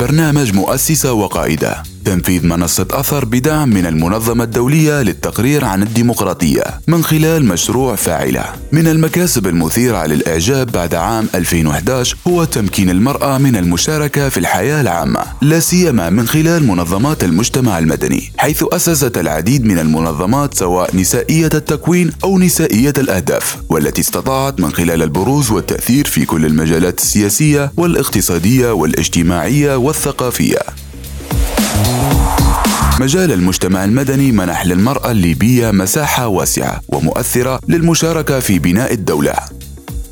برنامج 0.00 0.54
مؤسسة 0.54 1.12
وقائدة. 1.12 1.82
تنفيذ 2.06 2.46
منصة 2.46 2.86
أثر 2.90 3.24
بدعم 3.24 3.68
من 3.68 3.86
المنظمة 3.86 4.44
الدولية 4.44 5.02
للتقرير 5.02 5.64
عن 5.64 5.82
الديمقراطية 5.82 6.62
من 6.86 7.04
خلال 7.04 7.44
مشروع 7.44 7.94
فاعلة. 7.94 8.44
من 8.72 8.88
المكاسب 8.88 9.46
المثيرة 9.46 10.06
للإعجاب 10.06 10.72
بعد 10.72 10.94
عام 10.94 11.28
2011 11.34 12.16
هو 12.28 12.44
تمكين 12.44 12.90
المرأة 12.90 13.38
من 13.38 13.56
المشاركة 13.56 14.28
في 14.28 14.38
الحياة 14.38 14.80
العامة 14.80 15.20
لا 15.42 15.60
سيما 15.60 16.10
من 16.10 16.28
خلال 16.28 16.66
منظمات 16.66 17.24
المجتمع 17.24 17.78
المدني 17.78 18.32
حيث 18.38 18.64
أسست 18.72 19.18
العديد 19.18 19.64
من 19.64 19.78
المنظمات 19.78 20.54
سواء 20.54 20.96
نسائية 20.96 21.50
التكوين 21.54 22.12
أو 22.24 22.38
نسائية 22.38 22.94
الأهداف 22.98 23.56
والتي 23.68 24.00
استطاعت 24.00 24.60
من 24.60 24.72
خلال 24.72 25.02
البروز 25.02 25.50
والتأثير 25.50 26.06
في 26.06 26.24
كل 26.24 26.46
المجالات 26.46 26.98
السياسية 26.98 27.72
والاقتصادية 27.76 28.70
والاجتماعية 28.70 29.76
والثقافية. 29.76 30.85
مجال 33.00 33.32
المجتمع 33.32 33.84
المدني 33.84 34.32
منح 34.32 34.66
للمرأة 34.66 35.10
الليبية 35.10 35.70
مساحة 35.70 36.26
واسعة 36.26 36.80
ومؤثرة 36.88 37.60
للمشاركة 37.68 38.40
في 38.40 38.58
بناء 38.58 38.92
الدولة 38.92 39.34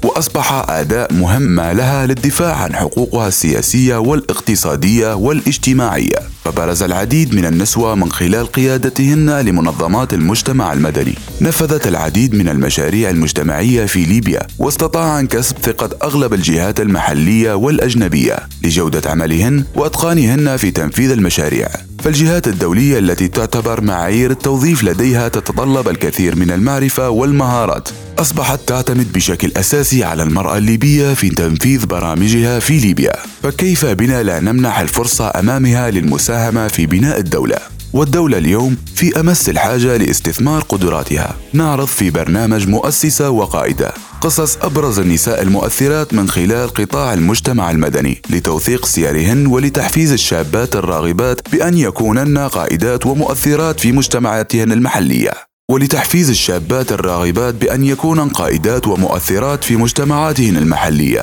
وأصبح 0.04 0.52
أداء 0.70 1.12
مهم 1.12 1.60
لها 1.60 2.06
للدفاع 2.06 2.56
عن 2.56 2.74
حقوقها 2.74 3.28
السياسية 3.28 3.96
والاقتصادية 3.96 5.14
والاجتماعية. 5.14 6.33
فبرز 6.44 6.82
العديد 6.82 7.34
من 7.34 7.44
النسوة 7.44 7.94
من 7.94 8.12
خلال 8.12 8.46
قيادتهن 8.46 9.40
لمنظمات 9.40 10.14
المجتمع 10.14 10.72
المدني. 10.72 11.14
نفذت 11.40 11.86
العديد 11.86 12.34
من 12.34 12.48
المشاريع 12.48 13.10
المجتمعية 13.10 13.86
في 13.86 14.04
ليبيا 14.04 14.46
واستطاعن 14.58 15.26
كسب 15.26 15.58
ثقة 15.58 15.90
أغلب 16.02 16.34
الجهات 16.34 16.80
المحلية 16.80 17.54
والأجنبية 17.54 18.36
لجودة 18.62 19.10
عملهن 19.10 19.64
وأتقانهن 19.74 20.56
في 20.56 20.70
تنفيذ 20.70 21.10
المشاريع. 21.10 21.68
فالجهات 21.98 22.48
الدولية 22.48 22.98
التي 22.98 23.28
تعتبر 23.28 23.80
معايير 23.80 24.30
التوظيف 24.30 24.84
لديها 24.84 25.28
تتطلب 25.28 25.88
الكثير 25.88 26.36
من 26.36 26.50
المعرفة 26.50 27.10
والمهارات. 27.10 27.88
أصبحت 28.18 28.60
تعتمد 28.66 29.12
بشكل 29.12 29.52
أساسي 29.56 30.04
على 30.04 30.22
المرأة 30.22 30.58
الليبية 30.58 31.14
في 31.14 31.28
تنفيذ 31.28 31.86
برامجها 31.86 32.58
في 32.58 32.78
ليبيا. 32.78 33.12
فكيف 33.42 33.86
بنا 33.86 34.22
لا 34.22 34.40
نمنح 34.40 34.78
الفرصة 34.78 35.32
أمامها 35.36 35.90
للمساهمة 35.90 36.68
في 36.68 36.86
بناء 36.86 37.18
الدولة؟ 37.18 37.56
والدولة 37.92 38.38
اليوم 38.38 38.76
في 38.94 39.20
أمس 39.20 39.48
الحاجة 39.48 39.96
لاستثمار 39.96 40.62
قدراتها. 40.62 41.36
نعرض 41.52 41.86
في 41.86 42.10
برنامج 42.10 42.68
مؤسسة 42.68 43.30
وقائدة 43.30 43.92
قصص 44.20 44.56
أبرز 44.56 44.98
النساء 44.98 45.42
المؤثرات 45.42 46.14
من 46.14 46.28
خلال 46.28 46.68
قطاع 46.68 47.14
المجتمع 47.14 47.70
المدني 47.70 48.22
لتوثيق 48.30 48.86
سيرهن 48.86 49.46
ولتحفيز 49.46 50.12
الشابات 50.12 50.76
الراغبات 50.76 51.40
بأن 51.52 51.78
يكونن 51.78 52.38
قائدات 52.38 53.06
ومؤثرات 53.06 53.80
في 53.80 53.92
مجتمعاتهن 53.92 54.72
المحلية. 54.72 55.53
ولتحفيز 55.70 56.30
الشابات 56.30 56.92
الراغبات 56.92 57.54
بأن 57.54 57.84
يكونن 57.84 58.28
قائدات 58.28 58.86
ومؤثرات 58.86 59.64
في 59.64 59.76
مجتمعاتهن 59.76 60.56
المحلية. 60.56 61.22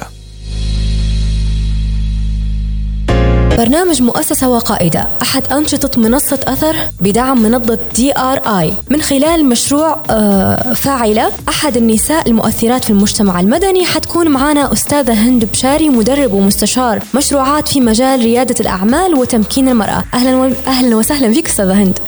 برنامج 3.57 4.01
مؤسسة 4.01 4.49
وقائدة 4.49 5.07
أحد 5.21 5.53
أنشطة 5.53 6.01
منصة 6.01 6.39
أثر 6.47 6.75
بدعم 6.99 7.43
منظة 7.43 7.79
دي 7.95 8.17
آر 8.17 8.59
آي. 8.59 8.73
من 8.89 9.01
خلال 9.01 9.45
مشروع 9.45 10.03
آه، 10.09 10.73
فاعلة 10.73 11.31
أحد 11.49 11.77
النساء 11.77 12.29
المؤثرات 12.29 12.83
في 12.83 12.89
المجتمع 12.89 13.39
المدني 13.39 13.85
حتكون 13.85 14.27
معنا 14.27 14.73
أستاذة 14.73 15.13
هند 15.13 15.45
بشاري 15.45 15.89
مدرب 15.89 16.33
ومستشار 16.33 16.99
مشروعات 17.15 17.67
في 17.67 17.81
مجال 17.81 18.19
ريادة 18.19 18.55
الأعمال 18.59 19.15
وتمكين 19.15 19.69
المرأة. 19.69 20.03
أهلا 20.13 20.53
أهلا 20.67 20.95
وسهلا 20.95 21.33
فيك 21.33 21.47
أستاذة 21.47 21.83
هند. 21.83 21.99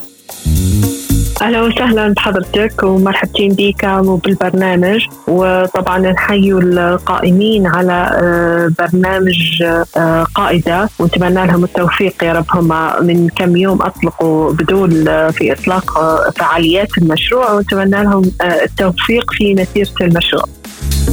أهلا 1.42 1.62
وسهلا 1.62 2.14
بحضرتك 2.14 2.84
ومرحبتين 2.84 3.54
بك 3.54 3.84
وبالبرنامج. 3.84 5.06
وطبعا 5.28 6.00
نحيي 6.00 6.54
القائمين 6.54 7.68
على 7.68 8.10
آه، 8.24 8.72
برنامج 8.80 9.64
آه، 9.98 10.24
قائدة. 10.36 10.90
ونتمنى 11.00 11.48
لهم 11.48 11.64
التوفيق 11.64 12.24
يا 12.24 12.34
رب. 12.34 12.46
هم 12.54 12.68
من 13.08 13.30
كم 13.30 13.58
يوم 13.58 13.82
أطلقوا 13.82 14.54
بدون 14.54 15.08
آه، 15.08 15.30
في 15.30 15.54
إطلاق 15.54 15.92
فعاليات 16.36 16.98
المشروع. 16.98 17.52
ونتمنى 17.54 18.04
لهم 18.04 18.32
التوفيق 18.42 19.32
في 19.32 19.54
مسيره 19.54 19.90
المشروع. 20.02 20.44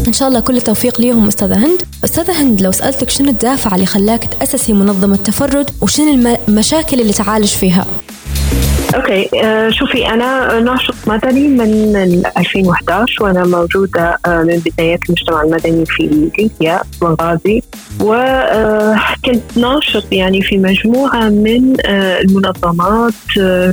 إن 0.09 0.13
شاء 0.13 0.29
الله 0.29 0.41
كل 0.41 0.57
التوفيق 0.57 1.01
ليهم 1.01 1.27
أستاذة 1.27 1.67
هند. 1.67 1.83
أستاذة 2.05 2.43
هند 2.43 2.61
لو 2.61 2.71
سألتك 2.73 3.11
شنو 3.11 3.29
الدافع 3.29 3.75
اللي 3.75 3.87
خلاك 3.87 4.25
تأسسي 4.25 4.73
منظمة 4.73 5.17
تفرد 5.17 5.71
وشنو 5.81 6.37
المشاكل 6.49 7.01
اللي 7.01 7.13
تعالج 7.13 7.49
فيها؟ 7.49 7.87
أوكي 8.95 9.25
uh, 9.25 9.75
شوفي 9.75 10.07
أنا 10.09 10.61
ناشط 10.61 10.95
مدني 11.07 11.49
من 11.49 11.97
2011 12.37 13.25
وأنا 13.25 13.45
موجودة 13.45 14.17
uh, 14.27 14.31
من 14.31 14.63
بدايات 14.67 14.99
المجتمع 15.09 15.43
المدني 15.43 15.87
في 15.87 16.31
ليبيا 16.39 16.81
بنغازي. 17.01 17.63
وكنت 18.01 19.53
uh, 19.55 19.59
ناشط 19.59 20.13
يعني 20.13 20.43
في 20.43 20.59
مجموعة 20.59 21.29
من 21.29 21.77
uh, 21.77 21.89
المنظمات 21.89 23.13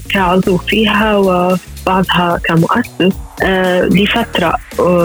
كعضو 0.10 0.58
فيها 0.58 1.18
وبعضها 1.18 2.40
كمؤسس 2.44 3.16
uh, 3.42 3.46
لفترة 3.92 4.54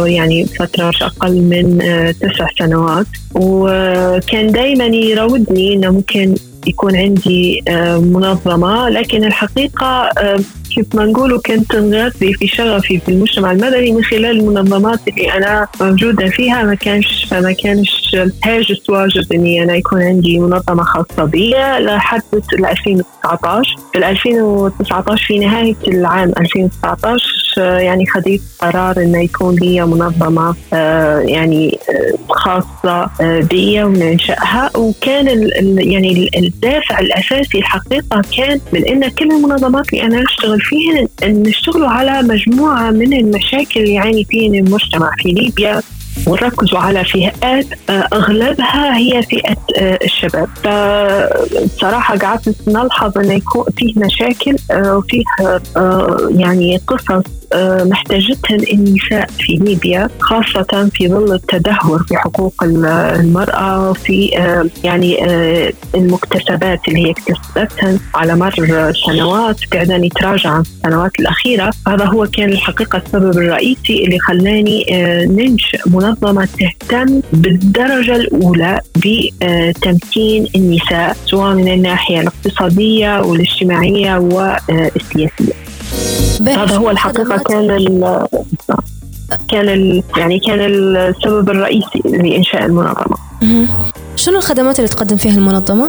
يعني 0.06 0.46
فترة 0.46 0.88
مش 0.88 1.02
أقل 1.02 1.42
من 1.42 1.78
تسع 2.20 2.46
سنوات. 2.58 3.06
وكان 3.34 4.52
دايما 4.52 4.84
يراودني 4.84 5.74
إنه 5.74 5.90
ممكن 5.90 6.34
يكون 6.66 6.96
عندي 6.96 7.62
آه، 7.68 7.98
منظمة 7.98 8.88
لكن 8.88 9.24
الحقيقة 9.24 9.86
آه، 10.18 10.40
كيف 10.74 10.94
ما 10.94 11.04
نقولوا 11.04 11.40
كنت 11.46 11.74
نغذي 11.76 12.34
في 12.34 12.46
شغفي 12.46 12.98
في 12.98 13.08
المجتمع 13.08 13.52
المدني 13.52 13.92
من 13.92 14.04
خلال 14.04 14.24
المنظمات 14.24 15.00
اللي 15.08 15.32
أنا 15.32 15.68
موجودة 15.80 16.26
فيها. 16.26 16.62
ما 16.62 16.74
كانش 16.74 17.32
ما 17.32 17.52
كانش 17.52 18.16
هاجس 18.44 18.90
واجب 18.90 19.32
اني 19.32 19.62
أنا 19.62 19.76
يكون 19.76 20.02
عندي 20.02 20.38
منظمة 20.38 20.82
خاصة 20.82 21.24
بي. 21.24 21.54
لحد 21.80 22.22
2019 22.58 23.76
في 23.92 24.10
2019 24.10 25.24
في 25.26 25.38
نهاية 25.38 25.76
العام 25.88 26.32
2019 26.40 27.42
يعني 27.58 28.06
خذيت 28.06 28.42
قرار 28.58 28.96
إنه 28.96 29.22
يكون 29.22 29.54
لي 29.54 29.86
منظمة 29.86 30.54
آه، 30.72 31.18
يعني 31.18 31.78
آه، 31.90 32.32
خاصة 32.32 33.10
آه، 33.20 33.40
بي 33.40 33.82
وننشأها. 33.84 34.70
وكان 34.76 35.50
يعني 35.78 36.30
الدافع 36.36 36.98
الأساسي 36.98 37.58
الحقيقة 37.58 38.22
كان 38.36 38.60
من 38.72 38.86
إن 38.86 39.08
كل 39.08 39.30
المنظمات 39.30 39.92
اللي 39.92 40.04
أنا 40.04 40.24
أشتغل 40.28 40.60
فيهن 40.62 41.08
نشتغلوا 41.42 41.88
على 41.88 42.22
مجموعة 42.22 42.90
من 42.90 43.12
المشاكل 43.12 43.80
اللي 43.80 43.94
يعاني 43.94 44.24
فيهن 44.24 44.54
المجتمع 44.54 45.10
في 45.18 45.28
ليبيا 45.28 45.82
وركزوا 46.26 46.78
على 46.78 47.04
فئات 47.04 47.66
آه، 47.90 48.08
أغلبها 48.12 48.96
هي 48.96 49.22
فئة 49.22 49.56
آه، 49.78 49.98
الشباب. 50.04 50.48
فبصراحه 50.64 52.18
قعدت 52.18 52.68
نلحظ 52.68 53.18
انه 53.18 53.34
يكون 53.34 53.64
فيه 53.76 53.92
مشاكل 53.96 54.56
آه، 54.70 54.96
وفيه 54.96 55.22
يعني 56.36 56.76
قصص 56.86 57.41
محتاجتها 57.84 58.56
النساء 58.72 59.26
في 59.38 59.52
ليبيا 59.56 60.08
خاصة 60.20 60.90
في 60.94 61.08
ظل 61.08 61.32
التدهور 61.34 62.02
في 62.08 62.16
حقوق 62.16 62.54
المرأة 62.62 63.92
في 63.92 64.26
يعني 64.84 65.24
المكتسبات 65.94 66.80
اللي 66.88 67.06
هي 67.06 67.10
اكتسبتها 67.10 67.98
على 68.14 68.36
مر 68.36 68.92
سنوات 69.06 69.56
قاعدة 69.72 69.96
نتراجع 69.96 70.50
عن 70.50 70.60
السنوات 70.60 71.10
الأخيرة. 71.20 71.70
هذا 71.88 72.04
هو 72.04 72.26
كان 72.26 72.48
الحقيقة 72.52 73.02
السبب 73.06 73.38
الرئيسي 73.38 74.04
اللي 74.04 74.18
خلاني 74.18 74.86
ننشئ 75.30 75.78
منظمة 75.86 76.48
تهتم 76.58 77.20
بالدرجة 77.32 78.16
الأولى 78.16 78.80
بتمكين 78.96 80.46
النساء 80.56 81.16
سواء 81.26 81.54
من 81.54 81.72
الناحية 81.72 82.20
الاقتصادية 82.20 83.20
والاجتماعية 83.20 84.16
والسياسية 84.18 85.52
هذا 86.48 86.76
هو 86.76 86.90
الحقيقة 86.90 87.36
كان 87.36 87.68
كان 89.48 89.68
ال 89.68 90.02
يعني 90.16 90.38
كان 90.38 90.60
السبب 90.60 91.50
الرئيسي 91.50 92.02
لإنشاء 92.04 92.64
المنظمة. 92.64 93.16
شنو 94.16 94.38
الخدمات 94.38 94.78
اللي 94.78 94.88
تقدم 94.88 95.16
فيها 95.16 95.34
المنظمة؟ 95.36 95.88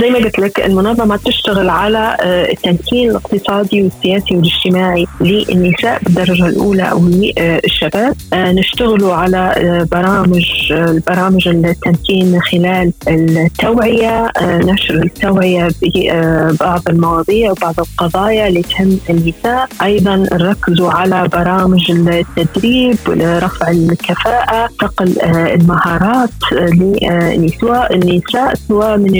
زي 0.00 0.10
ما 0.10 0.18
قلت 0.18 0.38
لك 0.38 0.60
المنظمة 0.60 1.16
تشتغل 1.16 1.70
على 1.70 2.16
آه، 2.20 2.52
التمكين 2.52 3.10
الاقتصادي 3.10 3.82
والسياسي 3.82 4.36
والاجتماعي 4.36 5.06
للنساء 5.20 6.02
بالدرجة 6.02 6.46
الأولى 6.46 6.82
أو 6.82 7.00
للشباب. 7.08 8.14
آه، 8.32 8.52
نشتغل 8.52 9.04
على 9.04 9.54
آه، 9.56 9.86
برامج 9.92 10.46
البرامج 10.70 11.48
التمكين 11.48 12.32
من 12.32 12.40
خلال 12.40 12.92
التوعية 13.08 14.32
نشر 14.42 14.94
التوعية 14.94 15.68
ببعض 15.82 16.82
المواضيع 16.88 17.50
وبعض 17.50 17.74
القضايا 17.80 18.48
اللي 18.48 18.62
تهم 18.62 18.98
النساء. 19.10 19.68
أيضا 19.82 20.16
نركزوا 20.16 20.90
على 20.90 21.28
برامج 21.28 21.90
التدريب 21.90 22.96
لرفع 23.08 23.70
الكفاءة 23.70 24.68
صقل 24.80 25.14
المهارات 25.22 26.30
للنساء 26.52 27.94
النساء 27.94 28.54
سواء 28.68 28.96
من 28.96 29.14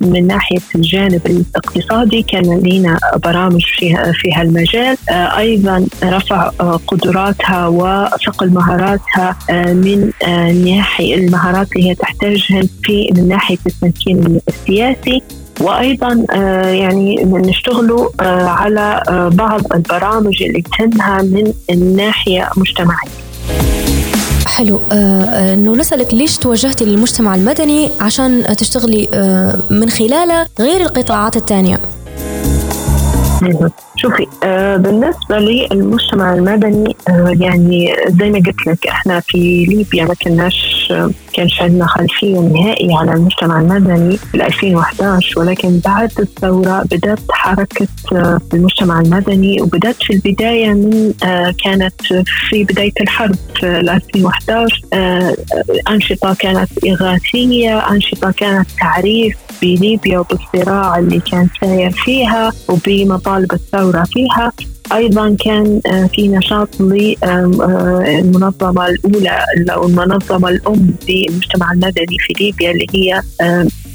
من 0.00 0.26
ناحية 0.26 0.58
الجانب 0.74 1.20
الاقتصادي 1.26 2.22
كان 2.22 2.60
لنا 2.64 2.98
برامج 3.24 3.64
فيها 3.64 4.12
في 4.14 4.32
هالمجال. 4.34 4.96
أيضا 5.10 5.86
رفع 6.04 6.48
قدراتها 6.86 7.66
وصقل 7.66 8.50
مهاراتها 8.50 9.36
من 9.72 10.10
ناحية 10.64 11.14
المهارات 11.14 11.72
اللي 11.76 11.90
هي 11.90 11.94
تحتاجها 11.94 12.62
في 12.82 13.12
من 13.16 13.28
ناحية 13.28 13.58
التمكين 13.66 14.40
السياسي. 14.48 15.22
وأيضا 15.60 16.24
آه، 16.34 16.66
يعني 16.66 17.24
نشتغلوا 17.24 18.08
آه، 18.20 18.46
على 18.46 19.02
آه، 19.08 19.28
بعض 19.28 19.72
البرامج 19.72 20.42
اللي 20.42 20.62
تهمها 20.62 21.22
من 21.22 21.52
الناحية 21.70 22.50
المجتمعيه 22.56 23.10
حلو. 24.46 24.80
إنه 24.92 25.76
نسألك 25.76 26.14
ليش 26.14 26.38
توجهتي 26.38 26.84
للمجتمع 26.84 27.34
المدني 27.34 27.90
عشان 28.00 28.56
تشتغلي 28.58 29.08
من 29.70 29.90
خلاله 29.90 30.46
غير 30.60 30.80
القطاعات 30.80 31.36
الثانية؟ 31.36 31.80
شوفي 33.96 34.26
آه 34.44 34.76
بالنسبة 34.76 35.38
للمجتمع 35.38 36.34
المدني 36.34 36.96
آه 37.08 37.36
يعني 37.40 37.96
زي 38.20 38.30
ما 38.30 38.38
قلت 38.38 38.66
لك 38.66 38.86
إحنا 38.86 39.20
في 39.20 39.64
ليبيا 39.68 40.04
ما 40.04 40.14
كناش 40.14 40.88
آه 40.90 41.10
كانش 41.32 41.62
عندنا 41.62 41.86
خلفية 41.86 42.38
نهائية 42.40 42.96
على 42.96 43.12
المجتمع 43.12 43.60
المدني 43.60 44.16
في 44.16 44.46
2011 44.46 45.40
ولكن 45.40 45.78
بعد 45.84 46.10
الثورة 46.20 46.82
بدأت 46.82 47.18
حركة 47.30 47.88
آه 48.12 48.40
المجتمع 48.54 49.00
المدني 49.00 49.62
وبدأت 49.62 50.02
في 50.02 50.12
البداية 50.12 50.72
من 50.72 51.12
آه 51.24 51.54
كانت 51.64 51.94
في 52.48 52.64
بداية 52.64 52.92
الحرب 53.00 53.36
في 53.60 53.66
2011 53.66 54.80
آه 54.92 55.36
أنشطة 55.90 56.34
كانت 56.34 56.70
إغاثية 56.86 57.78
أنشطة 57.90 58.30
كانت 58.30 58.68
تعريف 58.80 59.36
بليبيا 59.62 60.18
وبالصراع 60.18 60.98
اللي 60.98 61.20
كان 61.20 61.48
ساير 61.60 61.90
فيها 61.90 62.52
وبمطالب 62.68 63.52
الثورة 63.52 64.04
فيها. 64.04 64.52
أيضا 64.92 65.36
كان 65.44 65.80
آه، 65.86 66.06
في 66.06 66.28
نشاط 66.28 66.80
للمنظمه 66.80 68.86
الأولى 68.86 69.44
أو 69.70 69.86
المنظمة 69.86 70.48
الأم 70.48 70.94
للمجتمع 71.08 71.72
المدني 71.72 72.16
في 72.18 72.32
ليبيا 72.40 72.70
اللي 72.70 72.86
هي 72.94 73.22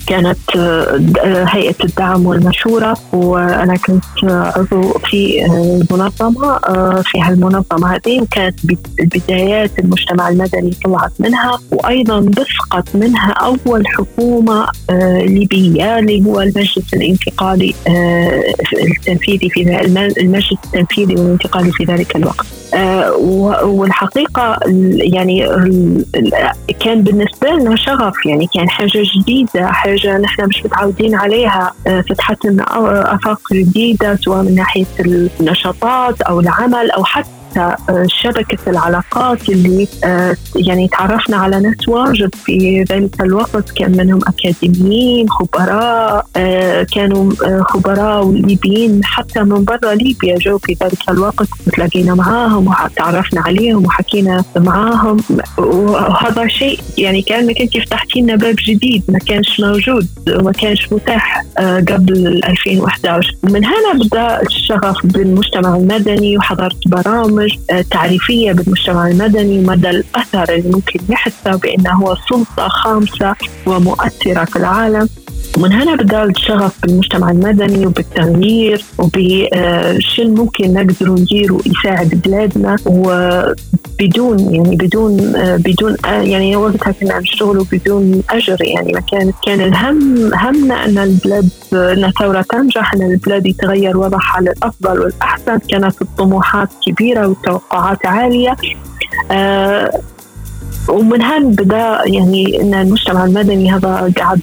كانت 0.08 0.56
آه، 0.56 1.46
هيئة 1.48 1.76
الدعم 1.84 2.26
والمشورة 2.26 2.98
وأنا 3.14 3.78
كنت 3.78 4.24
عضو 4.24 4.82
في 4.82 5.46
المنظمة 5.46 6.56
آه، 6.56 7.02
في 7.06 7.22
هالمنظمة 7.22 7.96
هذه 7.96 8.22
وكانت 8.22 8.60
بدايات 9.00 9.80
المجتمع 9.80 10.30
المدني 10.30 10.72
طلعت 10.86 11.12
منها 11.20 11.60
وأيضا 11.72 12.20
بسقط 12.20 12.96
منها 12.96 13.32
أول 13.32 13.88
حكومة 13.88 14.68
آه، 14.90 15.20
ليبية 15.20 16.00
اللي 16.00 16.26
هو 16.26 16.42
المجلس 16.42 16.94
الانتقالي 16.94 17.74
التنفيذي 18.74 19.50
في 19.50 19.62
المجلس 20.22 20.58
التنفيذي 20.66 21.16
والانتقالي 21.16 21.72
في 21.72 21.84
ذلك 21.84 22.16
الوقت. 22.16 22.57
والحقيقة 23.64 24.60
يعني 25.14 25.48
كان 26.80 27.02
بالنسبة 27.02 27.50
لنا 27.50 27.76
شغف 27.76 28.26
يعني 28.26 28.48
كان 28.54 28.70
حاجة 28.70 29.04
جديدة 29.16 29.68
حاجة 29.68 29.98
حاجة 29.98 30.18
نحن 30.18 30.46
مش 30.46 30.66
متعودين 30.66 31.16
عليها. 31.16 31.74
آه، 31.88 32.02
فتحت 32.02 32.46
لنا 32.46 32.66
آفاق 33.16 33.40
جديدة 33.54 34.16
سواء 34.16 34.44
من 34.44 34.56
ناحية 34.56 34.86
النشاطات 35.40 36.22
أو 36.22 36.40
العمل 36.40 36.92
أو 36.92 37.04
حتى 37.04 37.28
آه، 37.58 38.06
شبكة 38.08 38.58
العلاقات 38.70 39.50
اللي 39.50 39.88
آه، 40.04 40.36
يعني 40.56 40.88
تعرفنا 40.88 41.38
على 41.38 41.60
ناس 41.60 41.88
واجد 41.88 42.36
في 42.36 42.86
ذلك 42.90 43.22
الوقت. 43.22 43.72
كان 43.72 43.98
منهم 43.98 44.20
أكاديميين 44.28 45.30
خبراء 45.30 46.26
آه، 46.36 46.84
كانوا 46.84 47.32
خبراء 47.62 48.32
ليبيين 48.32 49.06
حتى 49.06 49.44
من 49.44 49.64
برا 49.64 49.94
ليبيا 49.94 50.38
جو 50.38 50.58
في 50.58 50.78
ذلك 50.84 51.10
الوقت. 51.10 51.48
تلاقينا 51.74 52.16
معاهم 52.16 52.68
وتعرفنا 52.68 53.42
عليهم 53.42 53.86
وحكينا 53.86 54.44
معاهم. 54.58 55.18
وهذا 55.58 56.48
شيء 56.48 56.80
يعني 56.98 57.22
كان 57.22 57.54
كنت 57.54 57.78
فتحتي 57.78 58.22
لنا 58.22 58.36
باب 58.36 58.56
جديد 58.68 59.04
ما 59.10 59.20
كانش 59.20 59.60
موجود 59.60 60.08
وما 60.30 60.52
كانش 60.52 60.94
متاح 60.94 61.44
قبل 61.60 62.42
2011 62.46 63.36
ومن 63.44 63.66
هنا 63.66 63.94
بدأ 64.04 64.42
الشغف 64.42 65.06
بالمجتمع 65.06 65.76
المدني 65.76 66.38
وحضرت 66.38 66.88
برامج 66.88 67.47
برامج 67.48 67.60
آه، 67.70 67.86
تعريفية 67.92 68.52
بالمجتمع 68.52 69.08
المدني 69.08 69.60
مدى 69.60 69.90
الأثر 69.90 70.54
اللي 70.54 70.70
ممكن 70.70 71.00
يحسه 71.10 71.56
بأنه 71.56 71.92
هو 71.92 72.16
سلطة 72.30 72.68
خامسة 72.68 73.36
ومؤثرة 73.66 74.46
في 74.46 74.56
العالم. 74.56 75.10
ومن 75.58 75.72
هنا 75.72 75.96
بدا 75.96 76.24
الشغف 76.24 76.82
بالمجتمع 76.84 77.32
المدني 77.32 77.86
وبالتغيير 77.86 78.84
وبشو 78.98 80.24
ممكن 80.24 80.74
نقدر 80.74 81.10
ندير 81.10 81.58
يساعد 81.66 82.22
بلادنا 82.26 82.76
وبدون 82.86 84.40
يعني 84.56 84.76
بدون 84.76 85.18
بدون 85.58 85.96
يعني 86.06 86.56
وقتها 86.56 86.92
كنا 86.92 87.20
نشتغلوا 87.20 87.66
بدون 87.72 88.24
أجر. 88.30 88.58
يعني 88.60 88.94
ما 88.94 89.00
كان 89.12 89.32
كان 89.46 89.62
الهم 89.62 90.34
همنا 90.34 90.86
أن 90.86 90.98
البلاد 90.98 91.50
أن 91.74 92.06
الثورة 92.06 92.46
تنجح 92.50 92.94
أن 92.94 93.02
البلاد 93.02 93.46
يتغير 93.46 93.98
وضعها 93.98 94.42
للأفضل 94.42 95.00
والأحسن. 95.00 95.58
كانت 95.70 96.02
الطموحات 96.02 96.70
كبيرة 96.86 97.28
والتوقعات 97.28 98.06
عالية. 98.06 98.56
آه 99.32 100.02
ومن 100.90 101.22
هون 101.22 101.52
بدا 101.52 102.02
يعني 102.06 102.62
إن 102.62 102.74
المجتمع 102.74 103.26
المدني 103.26 103.72
هذا 103.72 104.14
قاعد 104.18 104.42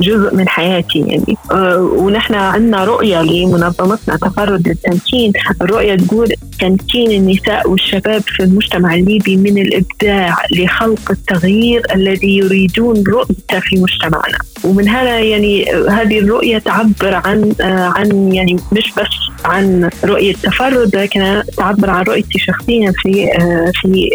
جزء 0.00 0.34
من 0.34 0.48
حياتي 0.48 0.98
يعني. 0.98 1.36
أه 1.52 1.78
ونحن 1.78 2.34
عندنا 2.34 2.84
رؤية 2.84 3.22
لمنظمتنا 3.22 4.16
تفرد 4.16 4.68
للتمكين 4.68 5.32
الرؤية 5.62 5.94
تقول 5.94 6.32
تمكين 6.60 7.10
النساء 7.10 7.70
والشباب 7.70 8.22
في 8.22 8.42
المجتمع 8.42 8.94
الليبي 8.94 9.36
من 9.36 9.58
الإبداع 9.58 10.36
لخلق 10.52 11.10
التغيير 11.10 11.82
الذي 11.94 12.36
يريدون 12.36 13.04
رؤيته 13.08 13.60
في 13.60 13.76
مجتمعنا. 13.76 14.38
ومن 14.64 14.88
هنا 14.88 15.18
يعني 15.18 15.64
هذه 15.88 16.18
الرؤية 16.18 16.58
تعبر 16.58 17.14
عن 17.14 17.52
آه 17.60 17.92
عن 17.96 18.32
يعني 18.32 18.56
مش 18.72 18.92
بس 18.96 19.08
عن 19.44 19.90
رؤية 20.04 20.34
تفرد 20.34 20.96
لكن 20.96 21.42
تعبر 21.56 21.90
عن 21.90 22.02
رؤيتي 22.02 22.38
شخصيا 22.38 22.92
في 22.96 23.32
آه 23.38 23.72
في 23.74 24.10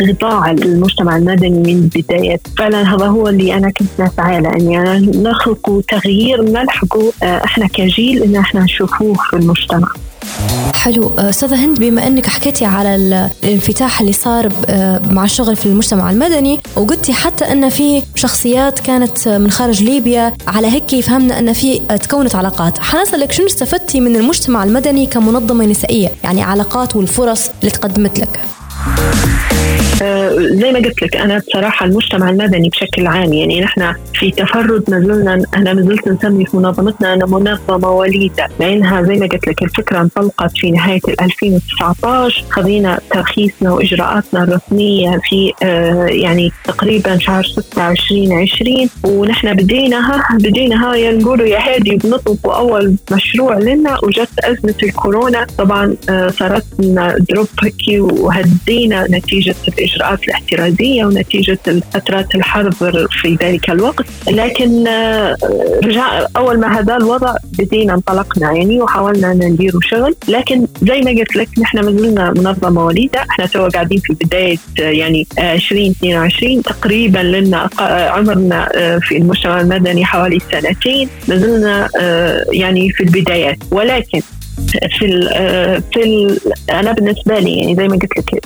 قطاع 0.00 0.50
المجتمع 0.50 1.16
المدني 1.16 1.50
من 1.50 1.68
البداية. 1.68 2.40
فعلا 2.58 2.94
هذا 2.94 3.06
هو 3.06 3.28
اللي 3.28 3.54
أنا 3.54 3.70
كنت 3.70 3.88
نسعى 3.98 4.40
له 4.40 4.50
أني 4.52 4.78
أنا 4.80 4.98
نخلق 4.98 5.82
تغيير 5.88 6.42
نلحقه 6.42 7.12
آه، 7.22 7.44
إحنا 7.44 7.66
كجيل 7.66 8.22
إن 8.22 8.36
إحنا 8.36 8.60
نشوفوه 8.60 9.14
في 9.30 9.36
المجتمع. 9.36 9.88
حلو. 10.74 11.12
أستاذة 11.18 11.64
هند 11.64 11.78
بما 11.78 12.06
إنك 12.06 12.26
حكيتي 12.26 12.64
على 12.64 12.94
الانفتاح 13.44 14.00
اللي 14.00 14.12
صار 14.12 14.52
آه، 14.68 15.00
مع 15.10 15.24
الشغل 15.24 15.56
في 15.56 15.66
المجتمع 15.66 16.10
المدني 16.10 16.60
وقلتي 16.76 17.12
حتى 17.12 17.44
إن 17.44 17.68
في 17.68 18.02
شخصيات 18.14 18.78
كانت 18.78 19.28
من 19.28 19.50
خارج 19.50 19.82
ليبيا 19.82 20.32
على 20.46 20.66
هيك 20.66 21.00
فهمنا 21.00 21.38
إن 21.38 21.52
في 21.52 21.78
تكونت 21.78 22.34
علاقات. 22.34 22.78
حنسألك 22.78 23.32
شنو 23.32 23.46
استفدتي 23.46 24.00
من 24.00 24.16
المجتمع 24.16 24.64
المدني 24.64 25.06
كمنظمة 25.06 25.64
نسائية؟ 25.64 26.10
يعني 26.24 26.42
علاقات 26.42 26.96
والفرص 26.96 27.50
اللي 27.62 27.70
تقدمت 27.70 28.18
لك. 28.18 28.40
زي 30.38 30.72
ما 30.72 30.78
قلت 30.78 31.02
لك 31.02 31.16
أنا 31.16 31.38
بصراحة 31.38 31.86
المجتمع 31.86 32.30
المدني 32.30 32.68
بشكل 32.68 33.06
عام 33.06 33.32
يعني 33.32 33.60
نحن 33.60 33.94
في 34.14 34.30
تفرد 34.30 34.90
ما 34.90 35.00
زلنا 35.00 35.42
أنا 35.56 35.72
ما 35.72 35.82
زلت 35.82 36.08
نسمي 36.08 36.46
في 36.46 36.56
منظمتنا 36.56 37.14
أنا 37.14 37.26
منظمة 37.26 37.90
وليدة. 37.90 38.48
لانها 38.60 39.02
زي 39.02 39.14
ما 39.14 39.26
قلت 39.26 39.48
لك 39.48 39.62
الفكرة 39.62 40.00
انطلقت 40.00 40.58
في 40.58 40.70
نهاية 40.70 41.00
2019 41.20 42.44
خذينا 42.50 42.98
ترخيصنا 43.10 43.72
وإجراءاتنا 43.72 44.42
الرسمية 44.42 45.20
في 45.24 45.52
آه، 45.62 46.06
يعني 46.06 46.52
تقريبا 46.64 47.18
شهر 47.18 47.42
6 47.44 47.90
2020 47.90 48.88
ونحن 49.04 49.54
بديناها 49.54 50.22
بديناها 50.34 50.94
يا 50.94 51.12
نقولوا 51.12 51.46
يا 51.46 51.58
هادي 51.58 51.96
بنطلق 51.96 52.48
اول 52.48 52.96
مشروع 53.12 53.58
لنا 53.58 53.96
وجت 54.02 54.28
أزمة 54.44 54.74
الكورونا. 54.82 55.46
طبعا 55.58 55.96
آه، 56.10 56.28
صارت 56.28 56.64
لنا 56.78 57.16
دروب 57.18 57.48
هيك 57.64 58.02
وهدينا 58.12 59.06
نتيجة 59.10 59.45
الإجراءات 59.68 60.24
الاحترازية 60.24 61.04
ونتيجة 61.04 61.58
فترات 61.92 62.34
الحرب 62.34 62.72
في 63.10 63.38
ذلك 63.42 63.70
الوقت. 63.70 64.06
لكن 64.30 64.86
آه، 64.86 65.36
رجع 65.84 66.26
أول 66.36 66.60
ما 66.60 66.78
هذا 66.80 66.96
الوضع 66.96 67.34
بدينا 67.58 67.94
انطلقنا 67.94 68.52
يعني 68.52 68.80
وحاولنا 68.80 69.34
ندير 69.34 69.72
شغل. 69.82 70.14
لكن 70.28 70.66
زي 70.82 71.00
ما 71.00 71.10
قلت 71.10 71.36
لك 71.36 71.48
نحن 71.58 71.78
ما 71.78 71.90
زلنا 71.90 72.30
منظمة 72.30 72.84
وليدة. 72.84 73.20
إحنا 73.30 73.46
تو 73.46 73.68
قاعدين 73.68 73.98
في 73.98 74.12
بداية 74.24 74.58
آه، 74.80 74.82
يعني 74.82 75.26
2022 75.38 76.62
تقريبا 76.62 77.18
لنا 77.18 77.68
آه، 77.80 78.08
عمرنا 78.08 78.68
في 79.02 79.16
المجتمع 79.16 79.60
المدني 79.60 80.04
حوالي 80.04 80.38
سنتين 80.52 81.08
ما 81.28 81.36
زلنا 81.36 81.88
يعني 82.52 82.90
في 82.90 83.02
البدايات. 83.02 83.58
ولكن 83.70 84.20
في 84.98 85.04
ال 85.04 85.28
في 85.92 86.02
ال 86.02 86.38
أنا 86.70 86.92
بالنسبة 86.92 87.38
لي 87.38 87.58
يعني 87.58 87.76
زي 87.76 87.88
ما 87.88 87.94
قلت 87.96 88.18
لك 88.18 88.44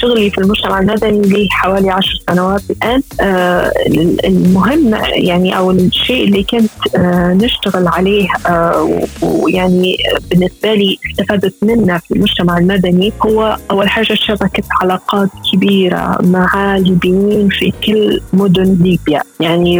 شغلي 0.00 0.30
في 0.30 0.38
المجتمع 0.38 0.80
المدني 0.80 1.28
لي 1.28 1.48
حوالي 1.50 1.90
عشر 1.90 2.18
سنوات 2.30 2.62
الآن. 2.70 3.02
المهم 4.24 4.94
يعني 5.14 5.56
أو 5.56 5.70
الشيء 5.70 6.24
اللي 6.24 6.42
كنت 6.42 6.96
نشتغل 7.44 7.88
عليه 7.88 8.28
ويعني 9.22 9.96
بالنسبة 10.30 10.74
لي 10.74 10.98
استفدت 11.10 11.54
منه 11.62 11.98
في 11.98 12.14
المجتمع 12.14 12.58
المدني 12.58 13.12
هو 13.26 13.56
أول 13.70 13.88
حاجة 13.88 14.14
شبكه 14.14 14.62
علاقات 14.82 15.28
كبيرة 15.52 16.18
مع 16.22 16.76
ليبيين 16.76 17.48
في 17.48 17.72
كل 17.86 18.20
مدن 18.32 18.78
ليبيا. 18.82 19.22
يعني 19.40 19.76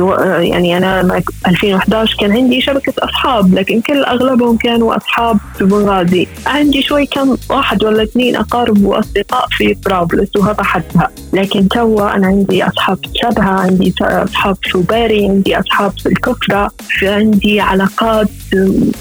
يعني 0.49 0.77
أنا 0.77 1.23
2011 1.47 2.17
كان 2.21 2.33
عندي 2.33 2.61
شبكة 2.61 2.93
أصحاب 2.99 3.55
لكن 3.55 3.81
كل 3.81 4.05
أغلبهم 4.05 4.57
كانوا 4.57 4.97
أصحاب. 4.97 5.32
في 5.59 5.65
بنغازي 5.65 6.27
عندي 6.47 6.83
شوي 6.83 7.07
كم 7.07 7.37
واحد 7.51 7.85
ولا 7.85 8.03
اثنين 8.03 8.37
أقارب 8.37 8.85
وأصدقاء 8.85 9.47
في 9.51 9.75
طرابلس 9.75 10.37
وهذا 10.37 10.63
حدها. 10.63 11.11
لكن 11.33 11.69
توا 11.69 12.17
أنا 12.17 12.27
عندي 12.27 12.65
أصحاب 12.65 12.97
في 12.97 13.09
شبهة 13.23 13.51
عندي 13.51 13.95
أصحاب 14.01 14.57
في 14.63 14.79
باري 14.79 15.29
عندي 15.29 15.59
أصحاب 15.59 15.93
في 15.99 16.07
الكفرة 16.07 16.71
عندي 17.03 17.61
علاقات 17.61 18.29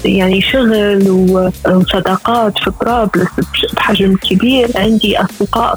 يعني 0.04 0.42
شغل 0.42 1.10
وصداقات 1.66 2.58
في 2.58 2.70
طرابلس 2.80 3.28
بحجم 3.76 4.16
كبير. 4.16 4.68
عندي 4.76 5.18
أصدقاء 5.18 5.76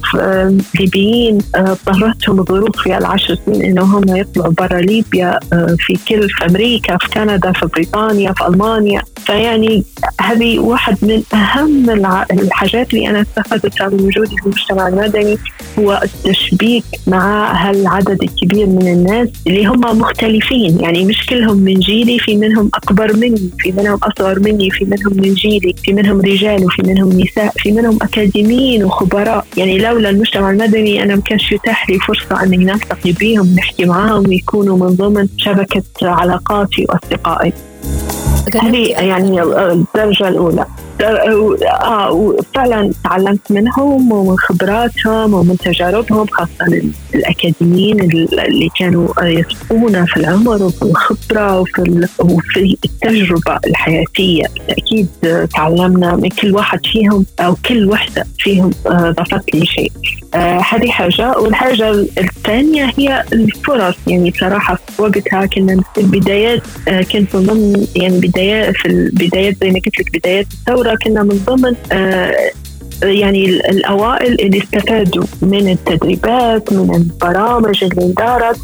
ليبيين 0.79 1.37
اضطرتهم 1.55 2.39
الظروف 2.39 2.77
في 2.83 2.97
العشر 2.97 3.37
سنين 3.45 3.65
انهم 3.65 4.17
يطلعوا 4.17 4.53
برا 4.53 4.81
ليبيا 4.81 5.39
في 5.77 5.97
كل 6.07 6.29
في 6.29 6.45
أمريكا 6.49 6.97
في 6.97 7.09
كندا 7.09 7.51
في 7.51 7.65
بريطانيا 7.65 8.33
في 8.33 8.47
ألمانيا. 8.47 9.01
فيعني 9.25 9.83
هذه 10.21 10.44
واحد 10.45 10.97
من 11.01 11.23
أهم 11.33 11.89
الحاجات 12.31 12.93
اللي 12.93 13.09
أنا 13.09 13.21
استفدتها 13.21 13.87
من 13.89 14.01
وجودي 14.01 14.35
في 14.37 14.45
المجتمع 14.45 14.87
المدني 14.87 15.37
هو 15.79 16.01
التشبيك 16.03 16.83
مع 17.07 17.51
هالعدد 17.51 18.23
الكبير 18.23 18.67
من 18.67 18.87
الناس 18.87 19.29
اللي 19.47 19.65
هم 19.65 19.81
مختلفين. 19.99 20.79
يعني 20.79 21.05
مش 21.05 21.25
كلهم 21.25 21.57
من 21.57 21.73
جيلي 21.73 22.19
في 22.19 22.35
منهم 22.35 22.69
أكبر 22.73 23.15
مني 23.15 23.49
في 23.59 23.71
منهم 23.71 23.99
أصغر 24.03 24.39
مني 24.39 24.69
في 24.71 24.85
منهم 24.85 25.13
من 25.17 25.33
جيلي 25.33 25.75
في 25.83 25.93
منهم 25.93 26.21
رجال 26.21 26.65
وفي 26.65 26.81
منهم 26.81 27.21
نساء 27.21 27.53
في 27.57 27.71
منهم 27.71 27.97
أكاديميين 28.01 28.83
وخبراء. 28.83 29.45
يعني 29.57 29.77
لولا 29.77 30.09
المجتمع 30.09 30.49
المدني 30.49 31.03
أنا 31.03 31.15
ما 31.15 31.21
كانش 31.21 31.51
يتاح 31.51 31.89
لي 31.89 31.99
فرصة 31.99 32.43
إني 32.43 32.57
نلتقي 32.57 33.11
بهم 33.11 33.55
نحكي 33.55 33.85
معاهم 33.85 34.27
ويكونوا 34.27 34.77
من 34.77 34.95
ضمن 34.95 35.27
شبكة 35.37 35.83
علاقاتي 36.01 36.85
وأصدقائي. 36.89 37.53
هذه 38.53 38.91
يعني 38.91 39.41
الدرجة 39.43 40.27
الأولى. 40.27 40.65
آه 41.01 42.35
فعلا 42.55 42.91
تعلمت 43.03 43.51
منهم 43.51 44.11
ومن 44.11 44.37
خبراتهم 44.37 45.33
ومن 45.33 45.57
تجاربهم 45.57 46.27
خاصة 46.27 46.81
الأكاديميين 47.15 47.99
اللي 48.01 48.69
كانوا 48.79 49.07
يسبقونا 49.23 50.05
في 50.05 50.17
العمر 50.17 50.63
وفي 50.63 50.81
الخبرة 50.81 51.59
وفي, 51.59 52.07
وفي 52.19 52.77
التجربة 52.85 53.59
الحياتية. 53.67 54.43
بالتأكيد 54.43 55.07
تعلمنا 55.53 56.15
من 56.15 56.29
كل 56.29 56.55
واحد 56.55 56.79
فيهم 56.85 57.25
أو 57.39 57.55
كل 57.65 57.89
وحدة 57.89 58.25
فيهم 58.39 58.71
ضافت 58.87 59.55
لي 59.55 59.65
شيء. 59.65 59.91
هذه 60.35 60.89
حاجة. 60.89 61.37
والحاجة 61.37 61.91
الثانية 62.17 62.91
هي 62.97 63.23
الفرص. 63.33 63.95
يعني 64.07 64.31
بصراحة 64.31 64.75
في 64.75 65.01
وقتها 65.01 65.45
كنا 65.45 65.81
في 65.95 66.01
البدايات 66.01 66.61
كنت 67.11 67.35
من 67.35 67.45
ضمن 67.45 67.87
يعني 67.95 68.19
بدايات 68.19 68.75
في 68.75 68.85
البدايات 68.85 69.57
زي 69.61 69.69
ما 69.69 69.79
قلت 69.85 69.99
لك 69.99 70.17
بدايات 70.17 70.47
الثورة 70.85 70.97
كنا 71.03 71.23
من 71.23 71.39
ضمن 71.45 71.75
يعني 73.03 73.45
الأوائل 73.45 74.33
اللي 74.41 74.57
استفادوا 74.57 75.23
من 75.41 75.69
التدريبات 75.69 76.73
من 76.73 76.95
البرامج 76.95 77.83
اللي 77.83 78.13
دارت. 78.13 78.59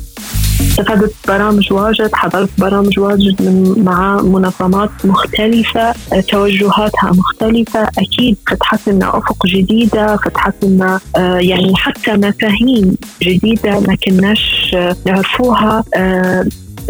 استفدت 0.61 1.13
برامج 1.27 1.73
واجد 1.73 2.09
حضرت 2.13 2.49
برامج 2.57 2.99
واجد 2.99 3.41
من 3.41 3.83
مع 3.83 4.21
منظمات 4.21 4.89
مختلفة 5.03 5.93
توجهاتها 6.29 7.11
مختلفة. 7.11 7.87
أكيد 7.97 8.37
فتحت 8.47 8.89
لنا 8.89 9.17
أفق 9.17 9.45
جديدة 9.47 10.17
فتحت 10.17 10.53
لنا 10.63 10.99
يعني 11.39 11.75
حتى 11.75 12.11
مفاهيم 12.11 12.95
جديدة 13.21 13.79
ما 13.79 13.95
كناش 13.95 14.75
نعرفوها. 15.05 15.83